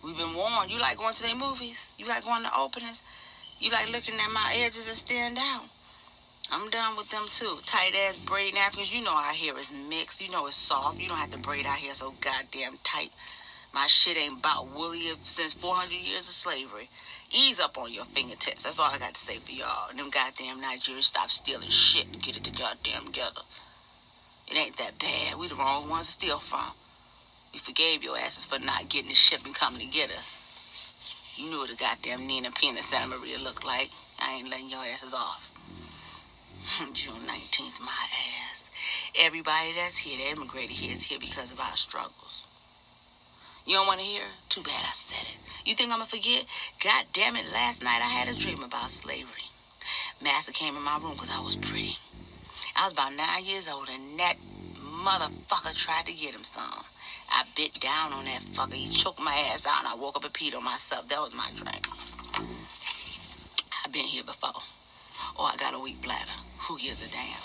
We've 0.04 0.16
been 0.16 0.34
warned. 0.34 0.70
You 0.70 0.78
like 0.78 0.98
going 0.98 1.14
to 1.14 1.22
their 1.24 1.34
movies? 1.34 1.84
You 1.98 2.06
like 2.06 2.24
going 2.24 2.44
to 2.44 2.56
openings? 2.56 3.02
You 3.64 3.70
like 3.70 3.90
looking 3.90 4.20
at 4.20 4.30
my 4.30 4.52
edges 4.58 4.88
and 4.88 4.96
stand 4.96 5.38
out? 5.40 5.62
I'm 6.52 6.68
done 6.68 6.98
with 6.98 7.08
them 7.08 7.24
too. 7.30 7.56
Tight 7.64 7.94
ass 7.96 8.18
braid 8.18 8.54
Africans. 8.56 8.94
You 8.94 9.02
know 9.02 9.16
our 9.16 9.32
hair 9.32 9.58
is 9.58 9.72
mixed. 9.88 10.20
You 10.20 10.30
know 10.30 10.46
it's 10.46 10.54
soft. 10.54 11.00
You 11.00 11.08
don't 11.08 11.16
have 11.16 11.30
to 11.30 11.38
braid 11.38 11.64
our 11.64 11.72
hair 11.72 11.94
so 11.94 12.12
goddamn 12.20 12.76
tight. 12.84 13.10
My 13.72 13.86
shit 13.86 14.18
ain't 14.18 14.40
about 14.40 14.68
woolly 14.68 15.10
since 15.22 15.54
400 15.54 15.94
years 15.94 16.28
of 16.28 16.34
slavery. 16.34 16.90
Ease 17.32 17.58
up 17.58 17.78
on 17.78 17.90
your 17.90 18.04
fingertips. 18.04 18.64
That's 18.64 18.78
all 18.78 18.90
I 18.92 18.98
got 18.98 19.14
to 19.14 19.20
say 19.20 19.38
for 19.38 19.52
y'all. 19.52 19.96
Them 19.96 20.10
goddamn 20.10 20.60
Nigerians 20.60 21.04
stop 21.04 21.30
stealing 21.30 21.70
shit 21.70 22.04
and 22.12 22.20
get 22.20 22.36
it 22.36 22.44
to 22.44 22.50
goddamn 22.52 23.06
together. 23.06 23.40
It 24.46 24.58
ain't 24.58 24.76
that 24.76 24.98
bad. 24.98 25.38
We 25.38 25.48
the 25.48 25.54
wrong 25.54 25.88
ones 25.88 26.08
to 26.08 26.12
steal 26.12 26.38
from. 26.38 26.72
We 27.54 27.60
forgave 27.60 28.04
your 28.04 28.18
asses 28.18 28.44
for 28.44 28.58
not 28.58 28.90
getting 28.90 29.08
the 29.08 29.14
ship 29.14 29.40
and 29.46 29.54
coming 29.54 29.80
to 29.80 29.86
get 29.86 30.10
us. 30.10 30.36
You 31.44 31.50
knew 31.50 31.58
what 31.58 31.70
a 31.70 31.76
goddamn 31.76 32.26
Nina 32.26 32.50
Pinta 32.52 32.82
Santa 32.82 33.18
Maria 33.18 33.38
looked 33.38 33.66
like. 33.66 33.90
I 34.18 34.32
ain't 34.32 34.48
letting 34.48 34.70
your 34.70 34.80
asses 34.80 35.12
off. 35.12 35.52
June 36.94 37.20
19th, 37.26 37.80
my 37.80 38.06
ass. 38.50 38.70
Everybody 39.14 39.74
that's 39.76 39.98
here, 39.98 40.16
that 40.16 40.38
immigrated 40.38 40.70
here, 40.70 40.94
is 40.94 41.02
here 41.02 41.18
because 41.20 41.52
of 41.52 41.60
our 41.60 41.76
struggles. 41.76 42.46
You 43.66 43.74
don't 43.74 43.86
want 43.86 44.00
to 44.00 44.06
hear? 44.06 44.22
Too 44.48 44.62
bad 44.62 44.86
I 44.88 44.92
said 44.94 45.20
it. 45.20 45.68
You 45.68 45.74
think 45.74 45.92
I'm 45.92 45.98
going 45.98 46.08
to 46.08 46.16
forget? 46.16 46.46
God 46.82 47.04
damn 47.12 47.36
it, 47.36 47.44
last 47.52 47.82
night 47.82 48.00
I 48.00 48.08
had 48.08 48.34
a 48.34 48.40
dream 48.40 48.62
about 48.62 48.90
slavery. 48.90 49.50
Master 50.22 50.52
came 50.52 50.78
in 50.78 50.82
my 50.82 50.96
room 50.96 51.12
because 51.12 51.30
I 51.30 51.40
was 51.40 51.56
pretty. 51.56 51.98
I 52.74 52.84
was 52.84 52.94
about 52.94 53.14
nine 53.14 53.44
years 53.44 53.68
old, 53.68 53.90
and 53.90 54.18
that 54.18 54.36
motherfucker 54.80 55.76
tried 55.76 56.06
to 56.06 56.14
get 56.14 56.34
him 56.34 56.44
some. 56.44 56.84
I 57.30 57.44
bit 57.56 57.80
down 57.80 58.12
on 58.12 58.24
that 58.24 58.42
fucker. 58.52 58.74
He 58.74 58.90
choked 58.90 59.20
my 59.20 59.34
ass 59.52 59.66
out, 59.66 59.80
and 59.80 59.88
I 59.88 59.94
woke 59.94 60.16
up 60.16 60.24
and 60.24 60.32
peed 60.32 60.54
on 60.54 60.64
myself. 60.64 61.08
That 61.08 61.20
was 61.20 61.34
my 61.34 61.50
drink. 61.56 61.86
I've 63.84 63.92
been 63.92 64.06
here 64.06 64.24
before. 64.24 64.62
Or 65.36 65.46
I 65.46 65.56
got 65.56 65.74
a 65.74 65.78
weak 65.78 66.02
bladder. 66.02 66.38
Who 66.68 66.78
gives 66.78 67.02
a 67.02 67.06
damn? 67.08 67.40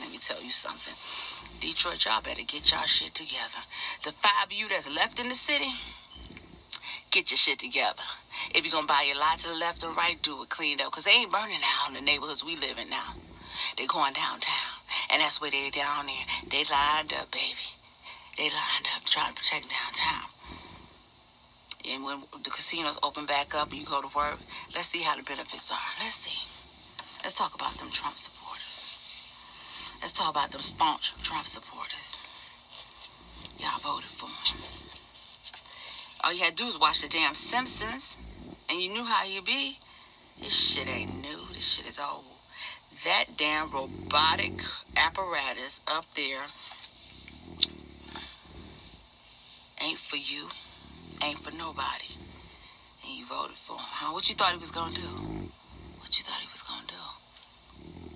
Let 0.00 0.10
me 0.10 0.18
tell 0.18 0.42
you 0.42 0.52
something. 0.52 0.94
Detroit, 1.60 2.04
y'all 2.04 2.20
better 2.20 2.42
get 2.42 2.70
y'all 2.70 2.86
shit 2.86 3.14
together. 3.14 3.62
The 4.04 4.12
five 4.12 4.46
of 4.46 4.52
you 4.52 4.68
that's 4.68 4.92
left 4.94 5.20
in 5.20 5.28
the 5.28 5.34
city, 5.34 5.70
get 7.10 7.30
your 7.30 7.38
shit 7.38 7.58
together. 7.58 8.02
If 8.54 8.64
you're 8.64 8.72
gonna 8.72 8.86
buy 8.86 9.04
your 9.06 9.18
lot 9.18 9.38
to 9.38 9.48
the 9.48 9.54
left 9.54 9.82
and 9.82 9.96
right, 9.96 10.20
do 10.22 10.42
it 10.42 10.48
cleaned 10.48 10.80
up. 10.80 10.90
Cause 10.90 11.04
they 11.04 11.12
ain't 11.12 11.30
burning 11.30 11.60
out 11.62 11.88
in 11.88 11.94
the 11.94 12.00
neighborhoods 12.00 12.44
we 12.44 12.56
live 12.56 12.78
in 12.78 12.90
now. 12.90 13.14
They're 13.76 13.86
going 13.86 14.14
downtown. 14.14 14.72
And 15.10 15.22
that's 15.22 15.40
where 15.40 15.50
they 15.50 15.70
down 15.70 16.06
there. 16.06 16.26
They 16.50 16.64
lined 16.70 17.12
up, 17.12 17.30
baby. 17.30 17.81
They 18.36 18.44
lined 18.44 18.88
up 18.96 19.04
trying 19.04 19.34
to 19.34 19.40
protect 19.40 19.68
downtown. 19.68 20.28
And 21.88 22.04
when 22.04 22.22
the 22.42 22.50
casinos 22.50 22.98
open 23.02 23.26
back 23.26 23.54
up 23.54 23.70
and 23.70 23.80
you 23.80 23.86
go 23.86 24.00
to 24.00 24.08
work, 24.16 24.38
let's 24.74 24.88
see 24.88 25.02
how 25.02 25.16
the 25.16 25.22
benefits 25.22 25.70
are. 25.70 25.92
Let's 26.00 26.14
see. 26.14 26.48
Let's 27.22 27.34
talk 27.34 27.54
about 27.54 27.74
them 27.74 27.90
Trump 27.90 28.18
supporters. 28.18 28.86
Let's 30.00 30.12
talk 30.12 30.30
about 30.30 30.50
them 30.50 30.62
staunch 30.62 31.14
Trump 31.22 31.46
supporters. 31.46 32.16
Y'all 33.58 33.78
voted 33.80 34.10
for 34.10 34.26
him. 34.26 34.62
All 36.24 36.32
you 36.32 36.40
had 36.40 36.56
to 36.56 36.62
do 36.62 36.66
was 36.66 36.78
watch 36.78 37.02
the 37.02 37.08
damn 37.08 37.34
Simpsons, 37.34 38.16
and 38.68 38.80
you 38.80 38.92
knew 38.92 39.04
how 39.04 39.24
you'd 39.24 39.44
be. 39.44 39.78
This 40.40 40.54
shit 40.54 40.88
ain't 40.88 41.20
new. 41.20 41.40
This 41.52 41.64
shit 41.64 41.88
is 41.88 41.98
old. 41.98 42.24
That 43.04 43.36
damn 43.36 43.70
robotic 43.70 44.64
apparatus 44.96 45.80
up 45.86 46.06
there 46.14 46.44
ain't 49.82 49.98
for 49.98 50.16
you, 50.16 50.48
ain't 51.22 51.38
for 51.38 51.50
nobody. 51.50 52.10
And 53.04 53.18
you 53.18 53.26
voted 53.26 53.56
for 53.56 53.74
him. 53.76 53.82
Huh? 53.82 54.12
What 54.12 54.28
you 54.28 54.34
thought 54.34 54.52
he 54.52 54.58
was 54.58 54.70
gonna 54.70 54.94
do? 54.94 55.08
What 56.00 56.18
you 56.18 56.24
thought 56.24 56.40
he 56.40 56.48
was 56.52 56.62
gonna 56.62 56.86
do? 56.86 57.02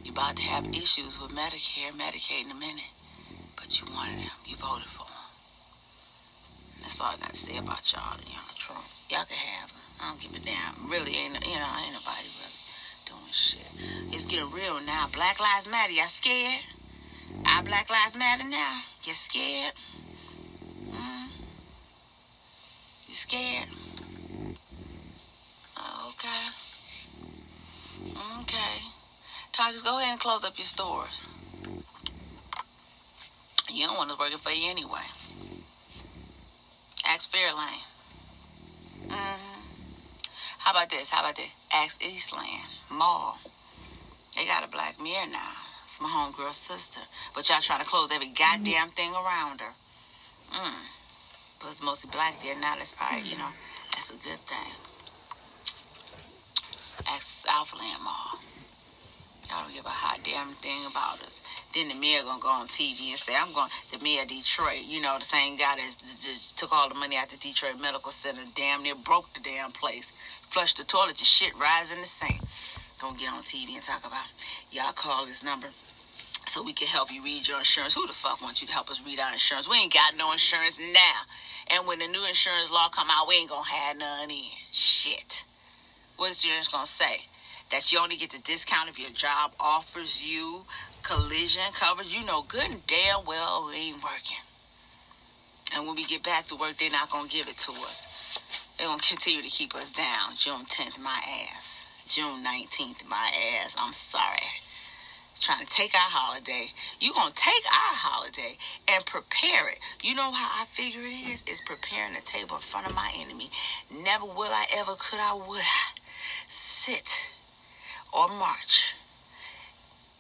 You 0.04 0.12
about 0.12 0.36
to 0.36 0.42
have 0.42 0.66
issues 0.68 1.20
with 1.20 1.32
Medicare, 1.32 1.90
Medicaid 1.90 2.44
in 2.44 2.50
a 2.50 2.54
minute, 2.54 2.92
but 3.56 3.80
you 3.80 3.86
wanted 3.92 4.18
him. 4.18 4.30
You 4.46 4.56
voted 4.56 4.86
for 4.86 5.02
him. 5.02 5.26
That's 6.80 7.00
all 7.00 7.12
I 7.12 7.16
got 7.16 7.30
to 7.30 7.36
say 7.36 7.56
about 7.56 7.92
y'all, 7.92 8.16
you 8.24 8.32
know, 8.32 8.54
Trump. 8.56 8.84
Y'all 9.10 9.24
can 9.24 9.36
have 9.36 9.70
him. 9.70 9.80
I 10.00 10.10
don't 10.10 10.20
give 10.20 10.34
a 10.34 10.44
damn. 10.44 10.88
Really 10.88 11.16
ain't, 11.16 11.34
you 11.34 11.58
know, 11.58 11.72
ain't 11.82 11.94
nobody 11.94 12.28
really 12.38 12.60
doing 13.06 13.32
shit. 13.32 13.66
It's 14.12 14.24
getting 14.24 14.50
real 14.50 14.80
now. 14.80 15.08
Black 15.12 15.40
Lives 15.40 15.66
Matter. 15.66 15.92
Y'all 15.92 16.06
scared? 16.06 16.62
Our 17.46 17.62
Black 17.62 17.90
Lives 17.90 18.16
Matter 18.16 18.44
now. 18.44 18.82
You 19.02 19.14
scared? 19.14 19.72
Mm. 20.90 21.28
You 23.16 23.20
scared? 23.20 23.68
Oh, 25.78 26.12
okay. 26.12 26.52
Okay. 28.42 28.82
Tigers, 29.52 29.82
go 29.82 29.98
ahead 29.98 30.10
and 30.10 30.20
close 30.20 30.44
up 30.44 30.58
your 30.58 30.66
stores. 30.66 31.24
You 33.72 33.86
don't 33.86 33.96
want 33.96 34.10
us 34.10 34.18
working 34.18 34.36
for 34.36 34.50
you 34.50 34.68
anyway. 34.68 35.08
Ask 37.06 37.32
Fairlane. 37.32 37.84
Mm-hmm. 39.08 39.60
How 40.58 40.72
about 40.72 40.90
this? 40.90 41.08
How 41.08 41.20
about 41.20 41.36
this? 41.36 41.48
Ask 41.72 42.04
Eastland 42.04 42.68
Mall. 42.92 43.38
They 44.36 44.44
got 44.44 44.62
a 44.62 44.68
black 44.68 45.00
mirror 45.00 45.26
now. 45.26 45.52
It's 45.86 46.02
my 46.02 46.10
homegirl's 46.10 46.58
sister. 46.58 47.00
But 47.34 47.48
y'all 47.48 47.62
trying 47.62 47.80
to 47.80 47.86
close 47.86 48.12
every 48.12 48.28
goddamn 48.28 48.90
thing 48.90 49.14
around 49.14 49.62
her. 49.62 49.72
Mm. 50.52 50.74
But 51.60 51.70
it's 51.70 51.82
mostly 51.82 52.10
black 52.10 52.42
there 52.42 52.58
now. 52.58 52.74
That's 52.76 52.92
probably, 52.92 53.28
you 53.28 53.36
mm-hmm. 53.36 53.42
know, 53.42 53.52
that's 53.92 54.10
a 54.10 54.14
good 54.14 54.40
thing. 54.46 54.72
Ask 57.08 57.46
Southland 57.46 58.02
Mall. 58.02 58.40
Y'all 59.48 59.62
don't 59.62 59.74
give 59.74 59.86
a 59.86 59.88
hot 59.88 60.18
damn 60.24 60.52
thing 60.54 60.80
about 60.90 61.22
us. 61.22 61.40
Then 61.72 61.88
the 61.88 61.94
mayor 61.94 62.22
gonna 62.24 62.42
go 62.42 62.48
on 62.48 62.66
TV 62.66 63.10
and 63.10 63.18
say, 63.18 63.34
I'm 63.36 63.52
going, 63.52 63.70
the 63.92 64.02
mayor 64.02 64.22
of 64.22 64.28
Detroit, 64.28 64.82
you 64.88 65.00
know, 65.00 65.16
the 65.18 65.24
same 65.24 65.56
guy 65.56 65.76
that 65.76 65.94
just 66.02 66.58
took 66.58 66.72
all 66.72 66.88
the 66.88 66.96
money 66.96 67.16
out 67.16 67.30
the 67.30 67.36
Detroit 67.36 67.80
Medical 67.80 68.10
Center, 68.10 68.42
damn 68.56 68.82
near 68.82 68.96
broke 68.96 69.32
the 69.34 69.40
damn 69.40 69.70
place. 69.70 70.10
Flushed 70.50 70.78
the 70.78 70.84
toilet, 70.84 71.20
your 71.20 71.26
shit 71.26 71.56
rise 71.58 71.92
in 71.92 72.00
the 72.00 72.06
sink. 72.06 72.40
Gonna 72.98 73.16
get 73.16 73.32
on 73.32 73.42
TV 73.44 73.74
and 73.74 73.82
talk 73.82 74.04
about, 74.04 74.26
y'all 74.72 74.92
call 74.92 75.26
this 75.26 75.44
number 75.44 75.68
so 76.56 76.62
we 76.62 76.72
can 76.72 76.86
help 76.86 77.12
you 77.12 77.22
read 77.22 77.46
your 77.46 77.58
insurance. 77.58 77.92
Who 77.92 78.06
the 78.06 78.14
fuck 78.14 78.40
wants 78.40 78.62
you 78.62 78.66
to 78.68 78.72
help 78.72 78.90
us 78.90 79.04
read 79.04 79.20
our 79.20 79.30
insurance? 79.30 79.68
We 79.68 79.76
ain't 79.76 79.92
got 79.92 80.16
no 80.16 80.32
insurance 80.32 80.78
now. 80.78 81.20
And 81.68 81.86
when 81.86 81.98
the 81.98 82.06
new 82.06 82.26
insurance 82.26 82.70
law 82.70 82.88
come 82.88 83.08
out, 83.10 83.28
we 83.28 83.34
ain't 83.34 83.50
gonna 83.50 83.68
have 83.68 83.98
none 83.98 84.30
in. 84.30 84.56
Shit. 84.72 85.44
What 86.16 86.30
is 86.30 86.40
the 86.40 86.48
insurance 86.48 86.68
gonna 86.68 86.86
say? 86.86 87.28
That 87.70 87.92
you 87.92 87.98
only 88.00 88.16
get 88.16 88.30
the 88.30 88.38
discount 88.38 88.88
if 88.88 88.98
your 88.98 89.10
job 89.10 89.52
offers 89.60 90.24
you 90.24 90.64
collision 91.02 91.60
coverage. 91.74 92.16
You 92.16 92.24
know 92.24 92.40
good 92.48 92.70
and 92.70 92.86
damn 92.86 93.26
well 93.26 93.68
it 93.68 93.76
ain't 93.76 94.02
working. 94.02 94.40
And 95.74 95.86
when 95.86 95.94
we 95.94 96.06
get 96.06 96.22
back 96.22 96.46
to 96.46 96.56
work, 96.56 96.78
they're 96.78 96.88
not 96.88 97.10
gonna 97.10 97.28
give 97.28 97.48
it 97.48 97.58
to 97.68 97.72
us. 97.72 98.06
They're 98.78 98.86
gonna 98.86 99.02
continue 99.02 99.42
to 99.42 99.50
keep 99.50 99.74
us 99.74 99.92
down. 99.92 100.36
June 100.38 100.64
10th, 100.64 100.98
my 100.98 101.20
ass. 101.52 101.84
June 102.08 102.42
19th, 102.42 103.06
my 103.06 103.30
ass. 103.60 103.76
I'm 103.76 103.92
sorry 103.92 104.48
trying 105.46 105.64
to 105.64 105.72
take 105.72 105.94
our 105.94 106.10
holiday. 106.10 106.66
You're 106.98 107.14
going 107.14 107.30
to 107.30 107.38
take 107.38 107.64
our 107.66 107.94
holiday 107.94 108.58
and 108.88 109.06
prepare 109.06 109.68
it. 109.68 109.78
You 110.02 110.16
know 110.16 110.32
how 110.32 110.62
I 110.62 110.66
figure 110.66 111.06
it 111.06 111.30
is? 111.30 111.44
It's 111.46 111.60
preparing 111.60 112.14
the 112.14 112.20
table 112.20 112.56
in 112.56 112.62
front 112.62 112.88
of 112.88 112.96
my 112.96 113.12
enemy. 113.16 113.50
Never 113.88 114.24
will 114.24 114.50
I 114.50 114.66
ever, 114.74 114.94
could 114.98 115.20
I, 115.20 115.34
would 115.34 115.62
I 115.62 115.94
sit 116.48 117.30
or 118.12 118.26
march 118.26 118.96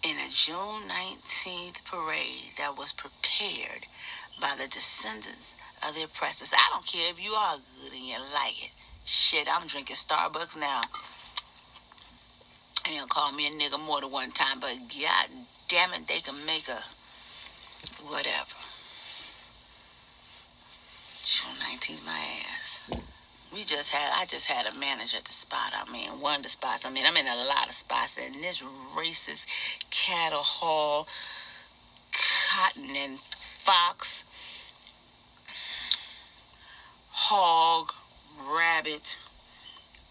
in 0.04 0.16
a 0.16 0.30
June 0.30 0.86
19th 0.86 1.82
parade 1.84 2.54
that 2.58 2.78
was 2.78 2.92
prepared 2.92 3.90
by 4.40 4.54
the 4.54 4.68
descendants 4.68 5.56
of 5.82 5.96
the 5.96 6.04
oppressors. 6.04 6.52
I 6.54 6.70
don't 6.70 6.86
care 6.86 7.10
if 7.10 7.18
you 7.18 7.32
are 7.32 7.56
good 7.82 7.98
and 7.98 8.06
you 8.06 8.14
like 8.32 8.62
it. 8.62 8.70
Shit, 9.04 9.48
I'm 9.50 9.66
drinking 9.66 9.96
Starbucks 9.96 10.56
now. 10.56 10.82
And 12.86 12.94
you'll 12.94 13.08
call 13.08 13.32
me 13.32 13.48
a 13.48 13.50
nigga 13.50 13.84
more 13.84 14.00
than 14.00 14.12
one 14.12 14.30
time, 14.30 14.60
but 14.60 14.76
god 14.88 15.26
damn 15.66 15.92
it, 15.92 16.06
they 16.06 16.20
can 16.20 16.46
make 16.46 16.68
a 16.68 16.80
whatever. 18.06 18.54
June 21.24 21.56
19th, 21.58 22.06
my 22.06 22.12
ass. 22.12 23.00
We 23.52 23.64
just 23.64 23.90
had, 23.90 24.12
I 24.14 24.26
just 24.26 24.46
had 24.46 24.72
a 24.72 24.78
manager 24.78 25.16
at 25.16 25.24
the 25.24 25.32
spot. 25.32 25.72
I 25.74 25.90
mean, 25.90 26.20
one 26.20 26.36
of 26.36 26.42
the 26.44 26.48
spots. 26.48 26.86
I 26.86 26.90
mean, 26.90 27.04
I'm 27.04 27.16
in 27.16 27.26
a 27.26 27.44
lot 27.48 27.68
of 27.68 27.74
spots, 27.74 28.18
and 28.24 28.44
this 28.44 28.62
racist 28.94 29.46
cattle 29.90 30.42
haul, 30.42 31.08
cotton 32.12 32.94
and 32.94 33.18
fox, 33.18 34.22
hog, 37.10 37.92
rabbit, 38.48 39.16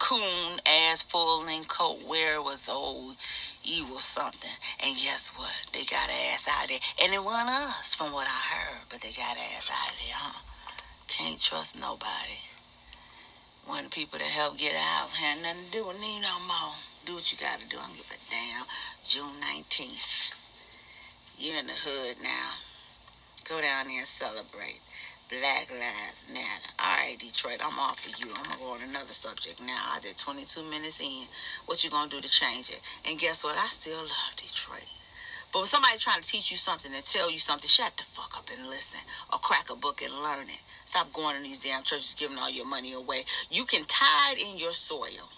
coon, 0.06 0.60
ass 0.68 1.02
full 1.02 1.48
in 1.48 1.64
coat 1.64 1.98
wear 2.08 2.40
was 2.40 2.70
old 2.70 3.16
evil 3.64 4.00
something. 4.00 4.58
And 4.84 4.96
guess 4.98 5.32
what? 5.36 5.50
They 5.74 5.84
got 5.84 6.12
ass 6.12 6.48
out 6.48 6.68
there. 6.68 6.80
And 7.02 7.12
it 7.12 7.24
wasn't 7.24 7.50
us 7.50 7.96
from 7.96 8.14
what 8.14 8.28
I 8.28 8.56
heard, 8.56 8.82
but 8.92 9.02
they 9.02 9.12
got 9.12 9.36
ass 9.36 9.72
out 9.72 9.94
of 9.94 9.98
there, 9.98 10.14
huh? 10.14 10.40
Can't 11.08 11.42
trust 11.42 11.80
nobody. 11.80 12.38
One 13.66 13.86
of 13.86 13.90
the 13.90 13.96
people 13.96 14.20
that 14.20 14.28
helped 14.28 14.60
get 14.60 14.76
out 14.76 15.10
had 15.10 15.42
nothing 15.42 15.66
to 15.66 15.72
do 15.72 15.88
with 15.88 16.00
me 16.00 16.22
no 16.22 16.38
more. 16.46 16.78
Do 17.08 17.16
what 17.16 17.32
you 17.32 17.38
gotta 17.40 17.66
do. 17.68 17.78
I 17.78 17.88
don't 17.88 17.98
give 17.98 18.06
a 18.06 18.30
damn. 18.30 18.66
June 19.04 19.42
19th. 19.42 20.30
You're 21.40 21.58
in 21.58 21.66
the 21.66 21.74
hood 21.74 22.18
now. 22.22 22.62
Go 23.50 23.60
down 23.60 23.88
there 23.88 24.00
and 24.00 24.08
celebrate. 24.08 24.82
Black 25.30 25.72
Lives 25.72 26.22
Matter. 26.32 26.70
All 26.80 26.98
right, 26.98 27.18
Detroit, 27.18 27.60
I'm 27.64 27.80
off 27.80 28.00
for 28.00 28.10
you. 28.22 28.32
I'm 28.36 28.44
gonna 28.44 28.60
go 28.62 28.70
on 28.74 28.82
another 28.84 29.14
subject 29.14 29.60
now. 29.60 29.94
I 29.96 30.00
did 30.00 30.18
22 30.18 30.62
minutes 30.70 31.02
in. 31.02 31.26
What 31.66 31.84
you 31.84 31.90
gonna 31.90 32.12
do 32.12 32.22
to 32.22 32.30
change 32.30 32.70
it? 32.70 32.80
And 33.10 33.18
guess 33.18 33.44
what? 33.44 33.58
I 33.58 33.68
still 33.70 33.98
love 33.98 34.36
Detroit. 34.38 34.86
But 35.52 35.60
when 35.60 35.66
somebody 35.66 35.98
trying 35.98 36.22
to 36.22 36.28
teach 36.28 36.52
you 36.52 36.58
something 36.58 36.94
and 36.94 37.04
tell 37.04 37.32
you 37.32 37.40
something, 37.40 37.68
shut 37.68 37.98
the 37.98 38.04
fuck 38.04 38.38
up 38.38 38.50
and 38.56 38.68
listen, 38.70 39.00
or 39.34 39.40
crack 39.40 39.72
a 39.72 39.76
book 39.76 40.04
and 40.04 40.14
learn 40.14 40.46
it. 40.46 40.62
Stop 40.86 41.12
going 41.12 41.38
to 41.38 41.42
these 41.42 41.62
damn 41.62 41.82
churches 41.82 42.16
giving 42.18 42.38
all 42.38 42.52
your 42.52 42.68
money 42.68 42.94
away. 42.94 43.26
You 43.50 43.66
can 43.66 43.84
tithe 43.86 44.38
in 44.38 44.60
your 44.60 44.74
soil. 44.74 45.30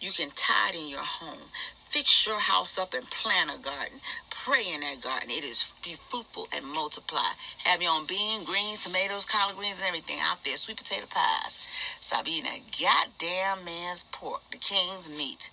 You 0.00 0.10
can 0.10 0.30
tithe 0.34 0.74
in 0.74 0.88
your 0.88 1.04
home. 1.04 1.50
Fix 1.88 2.26
your 2.26 2.40
house 2.40 2.76
up 2.76 2.92
and 2.92 3.08
plant 3.10 3.50
a 3.50 3.58
garden. 3.62 4.00
Pray 4.48 4.72
in 4.72 4.80
that 4.80 5.02
garden. 5.02 5.28
It 5.28 5.44
is 5.44 5.74
be 5.84 5.92
fruitful 5.92 6.48
and 6.56 6.64
multiply. 6.64 7.32
Have 7.64 7.82
your 7.82 7.92
own 7.92 8.06
beans, 8.06 8.46
greens, 8.46 8.82
tomatoes, 8.82 9.26
collard 9.26 9.56
greens, 9.56 9.76
and 9.76 9.86
everything 9.86 10.16
out 10.22 10.42
there. 10.42 10.56
Sweet 10.56 10.78
potato 10.78 11.04
pies. 11.04 11.58
Stop 12.00 12.26
eating 12.26 12.44
that 12.44 12.60
goddamn 12.72 13.66
man's 13.66 14.04
pork, 14.10 14.40
the 14.50 14.56
king's 14.56 15.10
meat, 15.10 15.50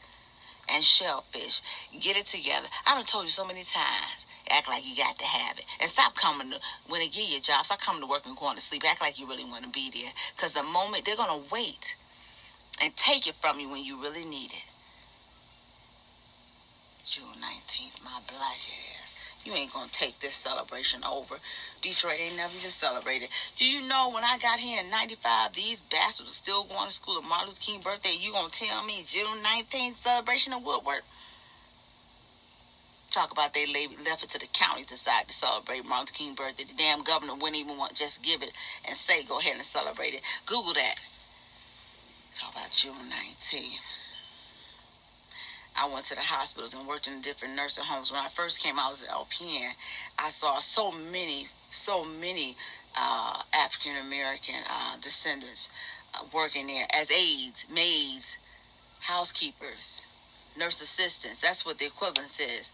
and 0.71 0.81
shellfish. 0.81 1.61
Get 1.99 2.15
it 2.15 2.27
together. 2.27 2.67
I 2.87 2.95
done 2.95 3.03
told 3.03 3.25
you 3.25 3.31
so 3.31 3.45
many 3.45 3.65
times. 3.65 4.25
Act 4.49 4.69
like 4.69 4.87
you 4.87 4.95
got 4.95 5.19
to 5.19 5.25
have 5.25 5.59
it. 5.59 5.65
And 5.81 5.89
stop 5.89 6.15
coming 6.15 6.51
to, 6.51 6.59
when 6.87 7.01
they 7.01 7.09
give 7.09 7.27
you 7.27 7.39
a 7.39 7.41
job, 7.41 7.65
stop 7.65 7.81
coming 7.81 8.01
to 8.01 8.07
work 8.07 8.25
and 8.25 8.37
going 8.37 8.55
to 8.55 8.61
sleep. 8.61 8.83
Act 8.89 9.01
like 9.01 9.19
you 9.19 9.27
really 9.27 9.43
want 9.43 9.65
to 9.65 9.71
be 9.71 9.91
there. 9.91 10.11
Because 10.37 10.53
the 10.53 10.63
moment 10.63 11.03
they're 11.03 11.17
going 11.17 11.43
to 11.43 11.51
wait 11.51 11.97
and 12.81 12.95
take 12.95 13.27
it 13.27 13.35
from 13.35 13.59
you 13.59 13.69
when 13.69 13.83
you 13.83 14.01
really 14.01 14.23
need 14.23 14.51
it. 14.51 14.63
June 17.15 17.25
19th, 17.39 17.94
ass. 18.41 19.15
You 19.43 19.53
ain't 19.53 19.71
gonna 19.71 19.89
take 19.91 20.19
this 20.19 20.35
celebration 20.35 21.03
over. 21.03 21.35
Detroit 21.81 22.19
ain't 22.19 22.37
never 22.37 22.53
even 22.57 22.71
celebrated. 22.71 23.29
Do 23.57 23.65
you 23.65 23.87
know 23.87 24.09
when 24.09 24.23
I 24.23 24.39
got 24.41 24.59
here 24.59 24.79
in 24.79 24.89
95, 24.89 25.53
these 25.53 25.81
bastards 25.81 26.29
were 26.29 26.33
still 26.33 26.63
going 26.63 26.87
to 26.87 26.93
school 26.93 27.17
on 27.17 27.29
Martin 27.29 27.49
Luther 27.49 27.61
King 27.61 27.81
birthday? 27.81 28.15
You 28.19 28.31
gonna 28.31 28.49
tell 28.49 28.83
me 28.83 29.03
June 29.05 29.37
19th 29.43 29.97
celebration 29.97 30.53
of 30.53 30.63
Woodward? 30.63 31.01
Talk 33.11 33.31
about 33.31 33.53
they 33.53 33.65
left 33.67 34.23
it 34.23 34.29
to 34.31 34.39
the 34.39 34.47
county 34.47 34.83
to 34.83 34.89
decide 34.89 35.27
to 35.27 35.33
celebrate 35.33 35.85
Martin 35.85 36.07
Luther 36.07 36.13
King 36.13 36.33
birthday. 36.33 36.63
The 36.63 36.73
damn 36.77 37.03
governor 37.03 37.35
wouldn't 37.35 37.55
even 37.55 37.77
want 37.77 37.93
just 37.93 38.23
give 38.23 38.41
it 38.41 38.51
and 38.87 38.97
say 38.97 39.23
go 39.23 39.39
ahead 39.39 39.55
and 39.55 39.63
celebrate 39.63 40.15
it. 40.15 40.21
Google 40.45 40.73
that. 40.73 40.95
Talk 42.33 42.51
about 42.51 42.71
June 42.71 42.95
19th. 43.09 43.79
I 45.77 45.87
went 45.87 46.05
to 46.05 46.15
the 46.15 46.21
hospitals 46.21 46.73
and 46.73 46.87
worked 46.87 47.07
in 47.07 47.21
different 47.21 47.55
nursing 47.55 47.83
homes. 47.83 48.11
When 48.11 48.21
I 48.21 48.29
first 48.29 48.63
came, 48.63 48.79
I 48.79 48.89
was 48.89 49.03
at 49.03 49.09
LPN. 49.09 49.71
I 50.17 50.29
saw 50.29 50.59
so 50.59 50.91
many, 50.91 51.47
so 51.69 52.05
many 52.05 52.55
uh, 52.97 53.41
African 53.53 53.97
American 53.97 54.55
uh, 54.69 54.95
descendants 55.01 55.69
uh, 56.13 56.23
working 56.33 56.67
there 56.67 56.87
as 56.93 57.11
aides, 57.11 57.65
maids, 57.73 58.37
housekeepers, 59.01 60.05
nurse 60.57 60.81
assistants. 60.81 61.41
That's 61.41 61.65
what 61.65 61.77
the 61.77 61.85
equivalent 61.85 62.31
is. 62.39 62.71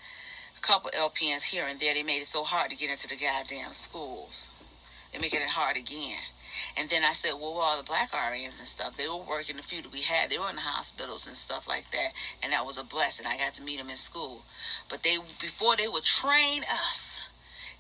A 0.58 0.62
couple 0.62 0.92
LPNs 0.92 1.44
here 1.44 1.66
and 1.68 1.80
there. 1.80 1.96
They 1.96 2.04
made 2.04 2.22
it 2.22 2.28
so 2.28 2.44
hard 2.44 2.70
to 2.70 2.78
get 2.78 2.92
into 2.92 3.08
the 3.08 3.16
goddamn 3.16 3.74
schools. 3.74 4.50
They're 5.12 5.22
making 5.22 5.42
it 5.42 5.50
hard 5.50 5.76
again. 5.76 6.20
And 6.78 6.90
then 6.90 7.04
I 7.04 7.14
said, 7.14 7.34
well, 7.34 7.54
all 7.60 7.78
the 7.78 7.84
black 7.84 8.12
RNs 8.12 8.60
and 8.60 8.68
stuff, 8.68 8.98
they 8.98 9.08
were 9.08 9.18
working 9.18 9.58
the 9.58 9.64
few 9.64 9.82
that 9.82 9.92
we 9.92 10.02
had. 10.02 10.30
They 10.30 10.38
were 10.38 10.50
in 10.50 10.56
the 10.56 10.62
hospitals 10.62 11.28
and 11.28 11.36
stuff 11.36 11.68
like 11.68 11.90
that. 11.92 12.12
And 12.44 12.54
that 12.54 12.66
was 12.66 12.78
a 12.78 12.84
blessing. 12.84 13.26
I 13.26 13.38
got 13.38 13.54
to 13.56 13.64
meet 13.64 13.78
them 13.78 13.90
in 13.90 13.96
school. 13.96 14.44
But 14.90 15.04
they, 15.04 15.18
before 15.40 15.76
they 15.76 15.88
would 15.88 16.04
train 16.04 16.64
us, 16.64 17.28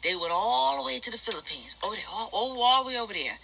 they 0.04 0.16
went 0.16 0.32
all 0.34 0.78
the 0.78 0.86
way 0.86 1.00
to 1.00 1.12
the 1.12 1.18
Philippines, 1.18 1.76
oh, 1.84 1.88
over 1.88 1.96
there, 1.96 2.06
all, 2.12 2.30
oh, 2.34 2.62
all 2.62 2.84
the 2.84 2.88
way 2.88 3.00
over 3.00 3.14
there, 3.14 3.38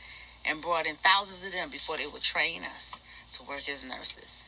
and 0.45 0.61
brought 0.61 0.87
in 0.87 0.95
thousands 0.95 1.45
of 1.45 1.51
them 1.51 1.69
before 1.69 1.97
they 1.97 2.07
would 2.07 2.23
train 2.23 2.63
us 2.63 2.99
to 3.33 3.43
work 3.43 3.69
as 3.69 3.83
nurses. 3.83 4.45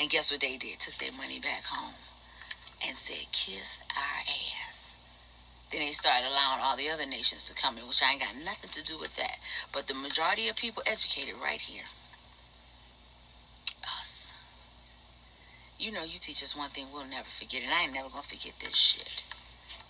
And 0.00 0.08
guess 0.08 0.30
what 0.30 0.40
they 0.40 0.56
did? 0.56 0.80
Took 0.80 0.94
their 0.94 1.12
money 1.12 1.38
back 1.38 1.64
home 1.64 1.94
and 2.86 2.96
said, 2.96 3.26
kiss 3.32 3.78
our 3.94 4.20
ass. 4.26 4.75
Then 5.72 5.80
they 5.80 5.92
started 5.92 6.28
allowing 6.28 6.60
all 6.62 6.76
the 6.76 6.88
other 6.88 7.06
nations 7.06 7.48
to 7.48 7.54
come 7.54 7.76
in, 7.76 7.88
which 7.88 8.02
I 8.02 8.12
ain't 8.12 8.20
got 8.20 8.36
nothing 8.44 8.70
to 8.70 8.82
do 8.82 8.98
with 8.98 9.16
that. 9.16 9.38
But 9.72 9.88
the 9.88 9.94
majority 9.94 10.48
of 10.48 10.56
people 10.56 10.82
educated 10.86 11.34
right 11.42 11.60
here. 11.60 11.84
Us. 14.00 14.32
You 15.78 15.90
know, 15.90 16.04
you 16.04 16.18
teach 16.20 16.42
us 16.42 16.56
one 16.56 16.70
thing 16.70 16.86
we'll 16.92 17.04
never 17.04 17.28
forget, 17.28 17.62
and 17.64 17.72
I 17.72 17.82
ain't 17.82 17.92
never 17.92 18.08
gonna 18.08 18.22
forget 18.22 18.52
this 18.60 18.76
shit. 18.76 19.24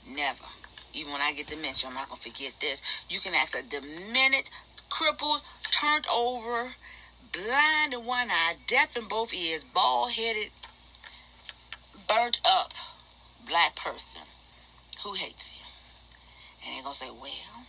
Never. 0.08 0.44
Even 0.94 1.12
when 1.12 1.20
I 1.20 1.34
get 1.34 1.48
dementia, 1.48 1.88
I'm 1.90 1.94
not 1.94 2.08
gonna 2.08 2.20
forget 2.20 2.54
this. 2.60 2.82
You 3.10 3.20
can 3.20 3.34
ask 3.34 3.54
a 3.56 3.62
demented, 3.62 4.48
crippled, 4.88 5.42
turned 5.70 6.06
over, 6.12 6.72
blind 7.32 7.92
in 7.92 8.04
one 8.06 8.30
eye, 8.30 8.56
deaf 8.66 8.96
in 8.96 9.08
both 9.08 9.34
ears, 9.34 9.64
bald 9.64 10.12
headed, 10.12 10.50
burnt 12.08 12.40
up 12.46 12.72
black 13.46 13.76
person 13.76 14.22
who 15.04 15.12
hates 15.12 15.54
you. 15.54 15.65
And 16.66 16.74
they're 16.74 16.82
going 16.82 16.92
to 16.92 16.98
say, 16.98 17.10
well, 17.10 17.64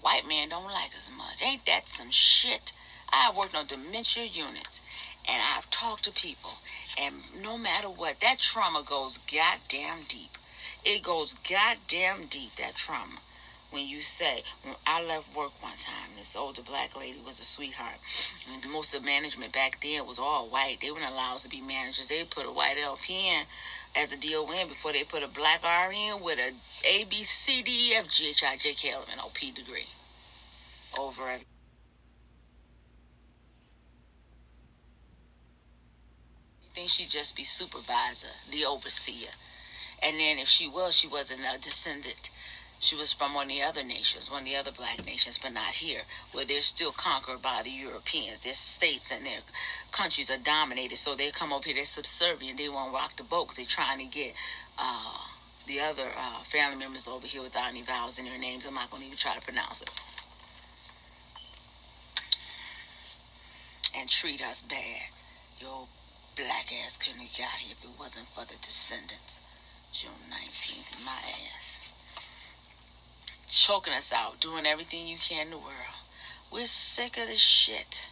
white 0.00 0.26
men 0.26 0.48
don't 0.48 0.64
like 0.64 0.90
us 0.96 1.08
much. 1.16 1.42
Ain't 1.42 1.64
that 1.66 1.86
some 1.86 2.10
shit? 2.10 2.72
I 3.12 3.16
have 3.26 3.36
worked 3.36 3.56
on 3.56 3.66
dementia 3.66 4.24
units 4.24 4.80
and 5.28 5.42
I've 5.42 5.70
talked 5.70 6.04
to 6.04 6.12
people. 6.12 6.50
And 7.00 7.16
no 7.42 7.58
matter 7.58 7.88
what, 7.88 8.20
that 8.20 8.38
trauma 8.38 8.82
goes 8.84 9.18
goddamn 9.18 10.04
deep. 10.08 10.36
It 10.84 11.02
goes 11.02 11.34
goddamn 11.34 12.26
deep, 12.26 12.56
that 12.56 12.74
trauma. 12.74 13.18
When 13.70 13.86
you 13.86 14.00
say, 14.00 14.42
when 14.64 14.74
I 14.84 15.04
left 15.04 15.36
work 15.36 15.52
one 15.62 15.76
time, 15.76 16.10
this 16.18 16.34
older 16.34 16.62
black 16.62 16.96
lady 16.96 17.18
was 17.24 17.38
a 17.38 17.44
sweetheart. 17.44 17.98
And 18.52 18.72
most 18.72 18.94
of 18.94 19.02
the 19.02 19.06
management 19.06 19.52
back 19.52 19.80
then 19.80 20.06
was 20.06 20.18
all 20.18 20.48
white. 20.48 20.78
They 20.82 20.90
weren't 20.90 21.04
allowed 21.04 21.38
to 21.38 21.48
be 21.48 21.60
managers. 21.60 22.08
They 22.08 22.24
put 22.24 22.46
a 22.46 22.50
white 22.50 22.76
LPN 22.78 23.44
as 23.96 24.12
a 24.12 24.16
DON 24.16 24.68
before 24.68 24.92
they 24.92 25.04
put 25.04 25.22
a 25.22 25.28
black 25.28 25.62
RN 25.64 26.22
with 26.22 26.38
a 26.38 26.52
A, 26.86 27.04
B, 27.04 27.22
C, 27.22 27.62
D, 27.62 27.92
E, 27.92 27.94
F, 27.94 28.08
G, 28.08 28.30
H, 28.30 28.44
I, 28.44 28.56
J, 28.56 28.74
K, 28.74 28.90
L, 28.90 29.00
M, 29.00 29.06
N, 29.14 29.18
O, 29.20 29.30
P 29.34 29.50
degree. 29.50 29.86
Over. 30.98 31.32
You 36.62 36.68
think 36.74 36.90
she'd 36.90 37.10
just 37.10 37.36
be 37.36 37.44
supervisor, 37.44 38.28
the 38.50 38.64
overseer. 38.64 39.30
And 40.02 40.18
then 40.18 40.38
if 40.38 40.48
she 40.48 40.68
was, 40.68 40.94
she 40.94 41.08
wasn't 41.08 41.40
a 41.40 41.58
descendant 41.58 42.30
she 42.80 42.96
was 42.96 43.12
from 43.12 43.34
one 43.34 43.44
of 43.44 43.50
the 43.50 43.62
other 43.62 43.84
nations, 43.84 44.30
one 44.30 44.40
of 44.42 44.48
the 44.48 44.56
other 44.56 44.72
black 44.72 45.04
nations, 45.04 45.38
but 45.40 45.52
not 45.52 45.74
here, 45.74 46.00
where 46.32 46.46
they're 46.46 46.62
still 46.62 46.92
conquered 46.92 47.42
by 47.42 47.60
the 47.62 47.70
Europeans. 47.70 48.40
Their 48.40 48.54
states 48.54 49.12
and 49.12 49.24
their 49.24 49.40
countries 49.92 50.30
are 50.30 50.38
dominated, 50.38 50.96
so 50.96 51.14
they 51.14 51.30
come 51.30 51.52
up 51.52 51.66
here, 51.66 51.74
they're 51.74 51.84
subservient. 51.84 52.56
They 52.56 52.70
won't 52.70 52.94
rock 52.94 53.16
the 53.16 53.22
boat 53.22 53.48
because 53.48 53.58
they're 53.58 53.66
trying 53.66 53.98
to 53.98 54.06
get 54.06 54.32
uh, 54.78 55.18
the 55.66 55.78
other 55.78 56.08
uh, 56.18 56.42
family 56.44 56.78
members 56.78 57.06
over 57.06 57.26
here 57.26 57.42
without 57.42 57.68
any 57.68 57.82
vowels 57.82 58.18
in 58.18 58.24
their 58.24 58.38
names. 58.38 58.64
I'm 58.64 58.74
not 58.74 58.90
going 58.90 59.02
to 59.02 59.06
even 59.08 59.18
try 59.18 59.34
to 59.34 59.42
pronounce 59.42 59.82
it. 59.82 59.90
And 63.94 64.08
treat 64.08 64.40
us 64.40 64.62
bad. 64.62 65.12
Your 65.60 65.86
black 66.34 66.72
ass 66.82 66.96
couldn't 66.96 67.20
have 67.20 67.36
got 67.36 67.60
here 67.60 67.76
if 67.78 67.84
it 67.84 67.90
wasn't 68.00 68.26
for 68.28 68.46
the 68.46 68.56
descendants. 68.62 69.40
June 69.92 70.12
19th, 70.30 71.04
my 71.04 71.20
ass 71.58 71.79
choking 73.50 73.92
us 73.92 74.12
out, 74.12 74.40
doing 74.40 74.64
everything 74.64 75.06
you 75.06 75.16
can 75.18 75.46
in 75.46 75.50
the 75.50 75.58
world. 75.58 75.98
We're 76.52 76.66
sick 76.66 77.18
of 77.18 77.26
this 77.26 77.40
shit. 77.40 78.06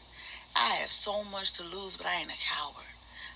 I 0.56 0.70
have 0.80 0.90
so 0.90 1.22
much 1.22 1.52
to 1.54 1.62
lose, 1.62 1.96
but 1.96 2.06
I 2.06 2.20
ain't 2.20 2.30
a 2.30 2.34
coward. 2.34 2.84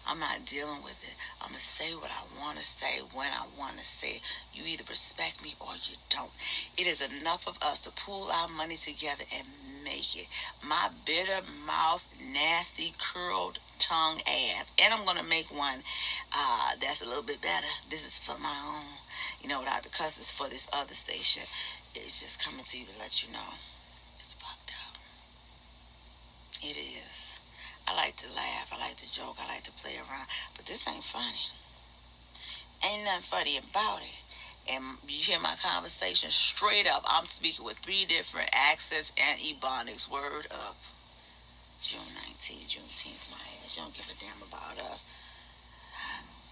I'm 0.05 0.19
not 0.19 0.45
dealing 0.45 0.83
with 0.83 1.01
it. 1.05 1.15
I'm 1.41 1.51
going 1.51 1.61
to 1.61 1.65
say 1.65 1.93
what 1.93 2.11
I 2.11 2.41
want 2.41 2.59
to 2.59 2.65
say 2.65 2.99
when 3.15 3.29
I 3.29 3.47
want 3.57 3.79
to 3.79 3.87
say 3.87 4.17
it. 4.17 4.21
You 4.53 4.65
either 4.67 4.83
respect 4.89 5.43
me 5.45 5.55
or 5.61 5.75
you 5.75 5.97
don't. 6.09 6.33
It 6.77 6.89
is 6.89 7.01
enough 7.01 7.47
of 7.47 7.57
us 7.63 7.79
to 7.81 7.91
pull 7.91 8.33
our 8.33 8.49
money 8.49 8.77
together 8.77 9.23
and 9.37 9.47
make 9.85 10.17
it. 10.17 10.27
My 10.67 10.89
bitter 11.07 11.43
mouth, 11.65 12.05
nasty, 12.33 12.95
curled 12.99 13.61
tongue 13.79 14.21
ass. 14.27 14.73
And 14.83 14.93
I'm 14.93 15.05
going 15.05 15.19
to 15.19 15.25
make 15.25 15.57
one 15.57 15.79
uh, 16.37 16.71
that's 16.81 17.03
a 17.03 17.07
little 17.07 17.23
bit 17.23 17.41
better. 17.41 17.69
This 17.89 18.05
is 18.05 18.19
for 18.19 18.37
my 18.41 18.57
own, 18.67 18.87
you 19.41 19.49
know, 19.49 19.61
without 19.61 19.85
the 19.85 19.89
cusses 19.89 20.33
for 20.33 20.49
this 20.49 20.67
other 20.73 20.95
station. 20.95 21.45
It's 21.95 22.21
just 22.21 22.43
coming 22.43 22.65
to 22.65 22.79
you 22.79 22.87
to 22.87 22.99
let 22.99 23.23
you 23.23 23.33
know. 23.33 23.59
It's 24.19 24.35
fucked 24.35 24.73
up. 24.89 24.97
It 26.63 26.77
is. 26.77 27.33
I 27.87 27.95
like 27.95 28.17
to 28.17 28.27
laugh. 28.35 28.73
I 28.73 28.79
like 28.79 28.97
to 28.97 29.13
joke. 29.13 29.37
I 29.43 29.49
like 29.53 29.65
to 29.65 29.73
play 29.73 29.97
around. 29.97 30.29
But 30.57 30.67
this 30.67 30.87
ain't 30.89 31.05
funny. 31.05 31.47
Ain't 32.85 33.05
nothing 33.05 33.23
funny 33.23 33.59
about 33.59 34.01
it. 34.01 34.73
And 34.73 34.85
you 35.09 35.23
hear 35.23 35.41
my 35.41 35.55
conversation 35.63 36.31
straight 36.31 36.87
up. 36.87 37.05
I'm 37.07 37.27
speaking 37.27 37.65
with 37.65 37.79
three 37.79 38.05
different 38.07 38.51
accents 38.53 39.13
and 39.19 39.41
ebonics. 39.41 40.11
Word 40.11 40.47
up. 40.51 40.77
June 41.83 42.01
19th, 42.01 42.69
Juneteenth, 42.69 43.31
my 43.31 43.43
ass. 43.65 43.77
You 43.77 43.83
don't 43.83 43.95
give 43.95 44.07
a 44.07 44.15
damn 44.21 44.49
about 44.49 44.79
us. 44.93 45.05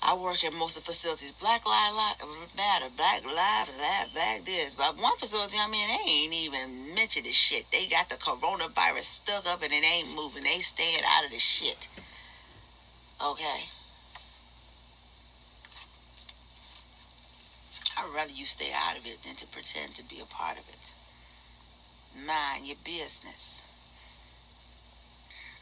I 0.02 0.16
work 0.16 0.42
at 0.44 0.54
most 0.54 0.78
of 0.78 0.84
the 0.84 0.92
facilities. 0.92 1.32
Black 1.32 1.66
Lives 1.66 1.94
Matter, 2.56 2.86
Black 2.96 3.24
Lives 3.24 3.76
that, 3.76 4.06
Black 4.14 4.44
this. 4.44 4.74
But 4.74 4.96
one 4.96 5.16
facility, 5.16 5.58
I 5.60 5.68
mean, 5.68 5.88
they 5.88 6.10
ain't 6.10 6.32
even 6.32 6.94
mentioned 6.94 7.26
this 7.26 7.36
shit. 7.36 7.66
They 7.70 7.86
got 7.86 8.08
the 8.08 8.14
coronavirus 8.14 9.04
stuck 9.04 9.46
up 9.46 9.62
and 9.62 9.72
it 9.72 9.84
ain't 9.84 10.14
moving. 10.14 10.44
They 10.44 10.60
staying 10.60 11.04
out 11.06 11.26
of 11.26 11.30
the 11.30 11.38
shit. 11.38 11.86
Okay. 13.24 13.64
I'd 17.98 18.14
rather 18.14 18.32
you 18.32 18.46
stay 18.46 18.72
out 18.74 18.96
of 18.96 19.04
it 19.04 19.22
than 19.22 19.34
to 19.36 19.46
pretend 19.46 19.94
to 19.96 20.04
be 20.04 20.20
a 20.20 20.24
part 20.24 20.56
of 20.56 20.66
it. 20.70 20.94
Mind 22.26 22.66
your 22.66 22.76
business 22.82 23.62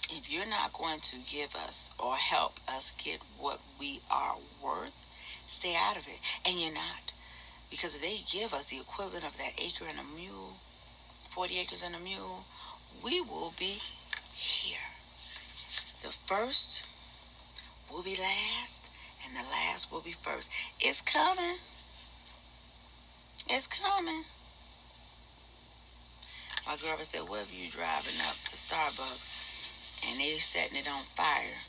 if 0.09 0.33
you're 0.33 0.47
not 0.47 0.73
going 0.73 1.01
to 1.01 1.16
give 1.31 1.55
us 1.55 1.92
or 1.99 2.16
help 2.16 2.59
us 2.68 2.92
get 3.03 3.21
what 3.38 3.61
we 3.79 4.01
are 4.11 4.37
worth, 4.62 4.97
stay 5.47 5.75
out 5.77 5.97
of 5.97 6.07
it. 6.07 6.18
And 6.44 6.61
you're 6.61 6.73
not. 6.73 7.12
Because 7.71 7.97
if 7.97 8.03
they 8.03 8.21
give 8.31 8.55
us 8.55 8.66
the 8.66 8.79
equivalent 8.79 9.25
of 9.25 9.37
that 9.38 9.53
acre 9.59 9.85
and 9.88 9.99
a 9.99 10.16
mule, 10.16 10.55
40 11.31 11.59
acres 11.59 11.83
and 11.83 11.94
a 11.94 11.99
mule, 11.99 12.44
we 13.05 13.21
will 13.21 13.53
be 13.59 13.79
here. 14.35 14.79
The 16.03 16.09
first 16.09 16.85
will 17.90 18.03
be 18.03 18.16
last, 18.16 18.85
and 19.25 19.37
the 19.37 19.49
last 19.51 19.92
will 19.92 20.01
be 20.01 20.12
first. 20.12 20.51
It's 20.81 21.01
coming. 21.01 21.57
It's 23.49 23.66
coming. 23.66 24.25
My 26.66 26.77
girlfriend 26.77 27.07
said, 27.07 27.29
What 27.29 27.42
if 27.42 27.59
you 27.59 27.71
driving 27.71 28.21
up 28.29 28.37
to 28.44 28.57
Starbucks 28.57 29.38
and 30.06 30.20
they 30.20 30.38
setting 30.38 30.78
it 30.78 30.88
on 30.88 31.02
fire. 31.14 31.64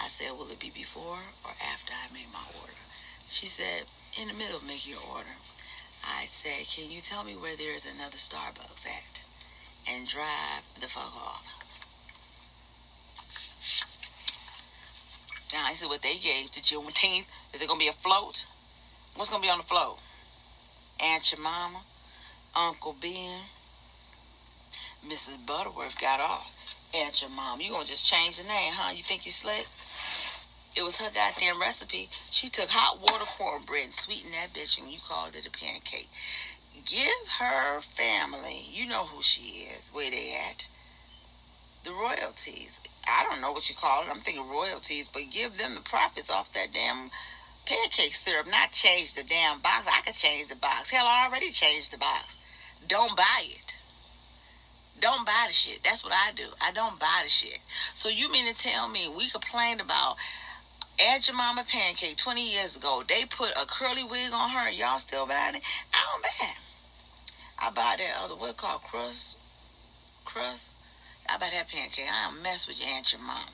I 0.00 0.08
said, 0.08 0.32
will 0.32 0.50
it 0.50 0.60
be 0.60 0.70
before 0.70 1.18
or 1.44 1.50
after 1.72 1.92
I 1.92 2.12
make 2.12 2.32
my 2.32 2.44
order? 2.60 2.72
She 3.28 3.46
said, 3.46 3.84
in 4.20 4.28
the 4.28 4.34
middle 4.34 4.56
of 4.56 4.66
making 4.66 4.92
your 4.92 5.02
order. 5.12 5.36
I 6.04 6.24
said, 6.24 6.66
can 6.70 6.90
you 6.90 7.00
tell 7.00 7.24
me 7.24 7.32
where 7.32 7.56
there 7.56 7.74
is 7.74 7.86
another 7.86 8.16
Starbucks 8.16 8.86
at? 8.86 9.22
And 9.90 10.06
drive 10.06 10.62
the 10.80 10.86
fuck 10.86 11.14
off. 11.16 11.44
Now, 15.52 15.64
I 15.66 15.74
said 15.74 15.88
what 15.88 16.02
they 16.02 16.18
gave 16.18 16.50
to 16.52 16.60
Juneteenth. 16.60 17.26
Is 17.54 17.62
it 17.62 17.68
going 17.68 17.80
to 17.80 17.84
be 17.84 17.88
a 17.88 17.92
float? 17.92 18.46
What's 19.16 19.30
going 19.30 19.42
to 19.42 19.46
be 19.46 19.50
on 19.50 19.58
the 19.58 19.64
float? 19.64 19.98
Aunt 21.00 21.22
Jemima, 21.22 21.80
Uncle 22.54 22.94
Ben, 23.00 23.40
Mrs. 25.06 25.44
Butterworth 25.46 25.98
got 26.00 26.20
off 26.20 26.57
at 26.94 27.20
your 27.20 27.30
mom. 27.30 27.60
You 27.60 27.70
gonna 27.70 27.86
just 27.86 28.06
change 28.06 28.36
the 28.36 28.44
name, 28.44 28.72
huh? 28.74 28.92
You 28.94 29.02
think 29.02 29.26
you 29.26 29.32
slick? 29.32 29.66
It 30.76 30.82
was 30.82 30.98
her 30.98 31.10
goddamn 31.12 31.60
recipe. 31.60 32.08
She 32.30 32.48
took 32.48 32.68
hot 32.68 33.00
water 33.00 33.24
cornbread 33.24 33.84
and 33.84 33.94
sweetened 33.94 34.34
that 34.34 34.52
bitch, 34.54 34.78
and 34.78 34.90
you 34.90 34.98
called 35.06 35.34
it 35.34 35.46
a 35.46 35.50
pancake. 35.50 36.08
Give 36.86 37.28
her 37.40 37.80
family, 37.80 38.66
you 38.70 38.86
know 38.86 39.04
who 39.04 39.22
she 39.22 39.66
is, 39.74 39.90
where 39.90 40.10
they 40.10 40.34
at. 40.48 40.66
The 41.84 41.90
royalties. 41.90 42.80
I 43.08 43.26
don't 43.28 43.40
know 43.40 43.52
what 43.52 43.68
you 43.68 43.74
call 43.74 44.02
it. 44.02 44.08
I'm 44.10 44.20
thinking 44.20 44.48
royalties, 44.48 45.08
but 45.08 45.22
give 45.30 45.58
them 45.58 45.74
the 45.74 45.80
profits 45.80 46.30
off 46.30 46.52
that 46.52 46.72
damn 46.72 47.10
pancake 47.66 48.14
syrup. 48.14 48.46
Not 48.48 48.72
change 48.72 49.14
the 49.14 49.22
damn 49.22 49.60
box. 49.60 49.86
I 49.88 50.02
could 50.04 50.14
change 50.14 50.48
the 50.48 50.56
box. 50.56 50.90
Hell, 50.90 51.06
I 51.06 51.26
already 51.26 51.50
changed 51.50 51.92
the 51.92 51.98
box. 51.98 52.36
Don't 52.86 53.16
buy 53.16 53.42
it. 53.44 53.67
Don't 55.00 55.26
buy 55.26 55.46
the 55.46 55.52
shit. 55.52 55.82
That's 55.84 56.02
what 56.02 56.12
I 56.12 56.32
do. 56.34 56.46
I 56.62 56.72
don't 56.72 56.98
buy 56.98 57.20
the 57.24 57.30
shit. 57.30 57.58
So 57.94 58.08
you 58.08 58.30
mean 58.30 58.52
to 58.52 58.60
tell 58.60 58.88
me 58.88 59.08
we 59.08 59.28
complained 59.30 59.80
about 59.80 60.16
Aunt 61.00 61.22
Jemima 61.22 61.64
Pancake 61.68 62.16
20 62.16 62.52
years 62.52 62.76
ago. 62.76 63.02
They 63.08 63.24
put 63.24 63.50
a 63.50 63.66
curly 63.66 64.02
wig 64.02 64.32
on 64.32 64.50
her 64.50 64.68
and 64.68 64.76
y'all 64.76 64.98
still 64.98 65.26
buying 65.26 65.56
it? 65.56 65.62
I 65.94 65.98
don't 66.12 66.22
buy 66.22 66.46
it. 66.46 66.56
I 67.60 67.70
buy 67.70 67.96
that 67.98 68.24
other, 68.24 68.34
what 68.34 68.56
called 68.56 68.82
crust? 68.82 69.36
Crust? 70.24 70.68
I 71.28 71.38
buy 71.38 71.50
that 71.52 71.68
pancake. 71.68 72.06
I 72.10 72.30
don't 72.30 72.42
mess 72.42 72.66
with 72.66 72.80
your 72.80 72.88
Aunt 72.88 73.06
Jemima. 73.06 73.46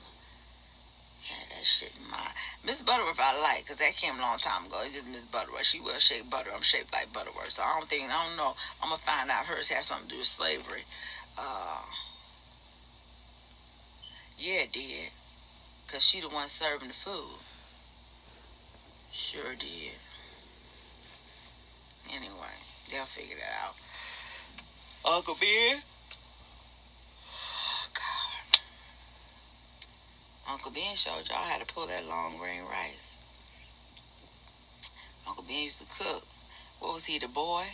Yeah, 1.25 1.57
that 1.57 1.65
shit 1.65 1.91
in 1.97 2.05
my 2.11 2.21
Miss 2.63 2.83
Butterworth 2.83 3.17
I 3.17 3.41
like 3.41 3.65
because 3.65 3.77
that 3.77 3.95
came 3.95 4.13
a 4.17 4.21
long 4.21 4.37
time 4.37 4.65
ago. 4.65 4.77
It's 4.85 4.93
just 4.93 5.07
Miss 5.07 5.25
Butterworth. 5.25 5.65
She 5.65 5.79
will 5.79 5.97
shape 5.97 6.29
butter. 6.29 6.51
I'm 6.53 6.61
shaped 6.61 6.93
like 6.93 7.11
Butterworth. 7.13 7.53
So 7.53 7.63
I 7.63 7.73
don't 7.79 7.89
think 7.89 8.11
I 8.11 8.27
don't 8.27 8.37
know. 8.37 8.53
I'm 8.81 8.89
gonna 8.89 9.01
find 9.01 9.31
out 9.31 9.45
hers 9.45 9.69
has 9.69 9.87
something 9.87 10.07
to 10.09 10.13
do 10.13 10.19
with 10.19 10.27
slavery. 10.27 10.85
Uh, 11.37 11.81
yeah, 14.37 14.61
it 14.61 14.71
did. 14.71 15.09
Because 15.85 16.03
she 16.03 16.21
the 16.21 16.29
one 16.29 16.47
serving 16.47 16.87
the 16.87 16.93
food. 16.93 17.39
Sure 19.11 19.55
did. 19.55 19.93
Anyway, 22.13 22.55
they'll 22.91 23.05
figure 23.05 23.35
that 23.37 23.65
out. 23.65 23.75
Uncle 25.05 25.35
Ben? 25.39 25.81
Oh, 27.27 27.87
God. 27.93 28.59
Uncle 30.51 30.71
Ben 30.71 30.95
showed 30.95 31.27
y'all 31.29 31.47
how 31.47 31.57
to 31.57 31.65
pull 31.65 31.87
that 31.87 32.07
long 32.07 32.37
grain 32.37 32.61
rice. 32.61 33.13
Uncle 35.27 35.43
Ben 35.47 35.63
used 35.63 35.79
to 35.79 35.85
cook. 36.03 36.23
What 36.79 36.93
was 36.93 37.05
he, 37.05 37.19
the 37.19 37.27
boy? 37.27 37.65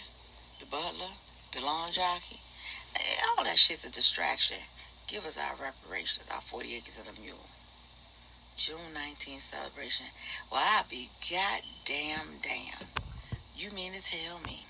The 0.59 0.65
butler? 0.65 1.11
The 1.53 1.61
lawn 1.61 1.91
jockey? 1.91 2.39
Eh, 2.95 2.99
all 3.37 3.43
that 3.43 3.57
shit's 3.57 3.85
a 3.85 3.89
distraction. 3.89 4.57
Give 5.07 5.25
us 5.25 5.37
our 5.37 5.55
reparations, 5.61 6.29
our 6.33 6.41
40 6.41 6.75
acres 6.75 6.99
of 6.99 7.07
a 7.07 7.21
mule. 7.21 7.47
June 8.57 8.93
19th 8.93 9.41
celebration. 9.41 10.05
Well, 10.51 10.61
I'll 10.63 10.85
be 10.89 11.09
goddamn 11.29 12.39
damn. 12.41 12.87
You 13.55 13.71
mean 13.71 13.93
to 13.93 14.01
tell 14.01 14.39
me? 14.45 14.65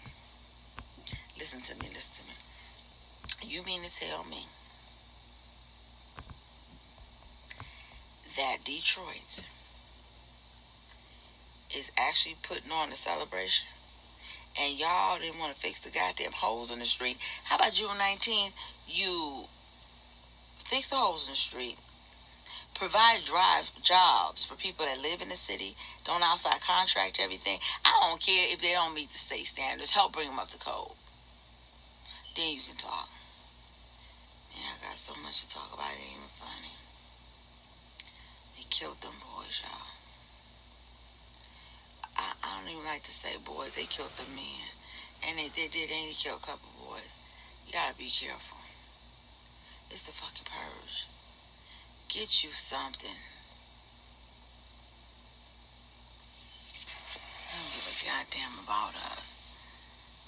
Listen 1.38 1.62
to 1.62 1.73
me, 1.75 1.89
listen 1.93 2.25
to 2.25 2.31
me. 2.31 3.51
You 3.53 3.63
mean 3.63 3.84
to 3.84 3.89
tell 3.89 4.23
me 4.23 4.45
that 8.38 8.57
Detroit 8.63 9.43
is 11.75 11.91
actually 11.97 12.36
putting 12.43 12.71
on 12.71 12.91
a 12.91 12.95
celebration? 12.95 13.67
And 14.59 14.77
y'all 14.77 15.19
didn't 15.19 15.39
want 15.39 15.53
to 15.53 15.59
fix 15.59 15.81
the 15.81 15.89
goddamn 15.89 16.33
holes 16.33 16.71
in 16.71 16.79
the 16.79 16.85
street. 16.85 17.17
How 17.43 17.55
about 17.55 17.73
June 17.73 17.97
19th? 17.97 18.51
You 18.87 19.45
fix 20.59 20.89
the 20.89 20.95
holes 20.95 21.27
in 21.27 21.33
the 21.33 21.37
street, 21.37 21.77
provide 22.73 23.23
drive 23.25 23.71
jobs 23.81 24.43
for 24.43 24.55
people 24.55 24.85
that 24.85 25.01
live 25.01 25.21
in 25.21 25.29
the 25.29 25.35
city, 25.35 25.75
don't 26.05 26.23
outside 26.23 26.61
contract 26.61 27.19
everything. 27.19 27.59
I 27.85 27.91
don't 28.01 28.21
care 28.21 28.51
if 28.51 28.61
they 28.61 28.71
don't 28.71 28.93
meet 28.93 29.11
the 29.11 29.17
state 29.17 29.47
standards. 29.47 29.91
Help 29.91 30.13
bring 30.13 30.29
them 30.29 30.39
up 30.39 30.49
to 30.49 30.57
code. 30.57 30.91
Then 32.35 32.55
you 32.55 32.61
can 32.65 32.77
talk. 32.77 33.09
Yeah, 34.55 34.71
I 34.71 34.89
got 34.89 34.97
so 34.97 35.13
much 35.21 35.43
to 35.43 35.49
talk 35.53 35.73
about. 35.73 35.91
It 35.91 35.99
ain't 35.99 36.17
even 36.17 36.31
funny. 36.39 36.73
They 38.57 38.65
killed 38.69 39.01
them 39.01 39.13
boys, 39.19 39.61
y'all. 39.61 39.90
I, 42.21 42.34
I 42.45 42.62
don't 42.62 42.69
even 42.69 42.86
like 42.86 43.01
to 43.03 43.12
say 43.12 43.34
boys. 43.43 43.73
They 43.73 43.89
killed 43.89 44.13
the 44.13 44.29
men. 44.38 44.69
And 45.25 45.38
they, 45.38 45.49
they 45.49 45.67
did, 45.67 45.89
they 45.89 46.13
kill 46.13 46.38
a 46.38 46.45
couple 46.45 46.69
boys. 46.77 47.17
You 47.65 47.73
gotta 47.73 47.97
be 47.97 48.10
careful. 48.10 48.57
It's 49.89 50.03
the 50.03 50.13
fucking 50.13 50.45
purge. 50.45 51.07
Get 52.10 52.43
you 52.43 52.51
something. 52.51 53.17
I 57.49 57.57
don't 57.57 57.73
give 57.73 57.89
a 57.89 58.05
goddamn 58.05 58.63
about 58.63 58.95
us. 59.17 59.39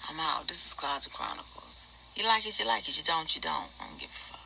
I'm 0.09 0.19
out. 0.19 0.47
This 0.47 0.65
is 0.65 0.73
Closet 0.73 1.13
Chronicles. 1.13 1.85
You 2.15 2.25
like 2.25 2.45
it, 2.45 2.59
you 2.59 2.67
like 2.67 2.87
it. 2.89 2.97
You 2.97 3.03
don't, 3.03 3.33
you 3.33 3.41
don't. 3.41 3.69
I 3.79 3.87
don't 3.87 3.99
give 3.99 4.09
a 4.09 4.13
fuck. 4.13 4.42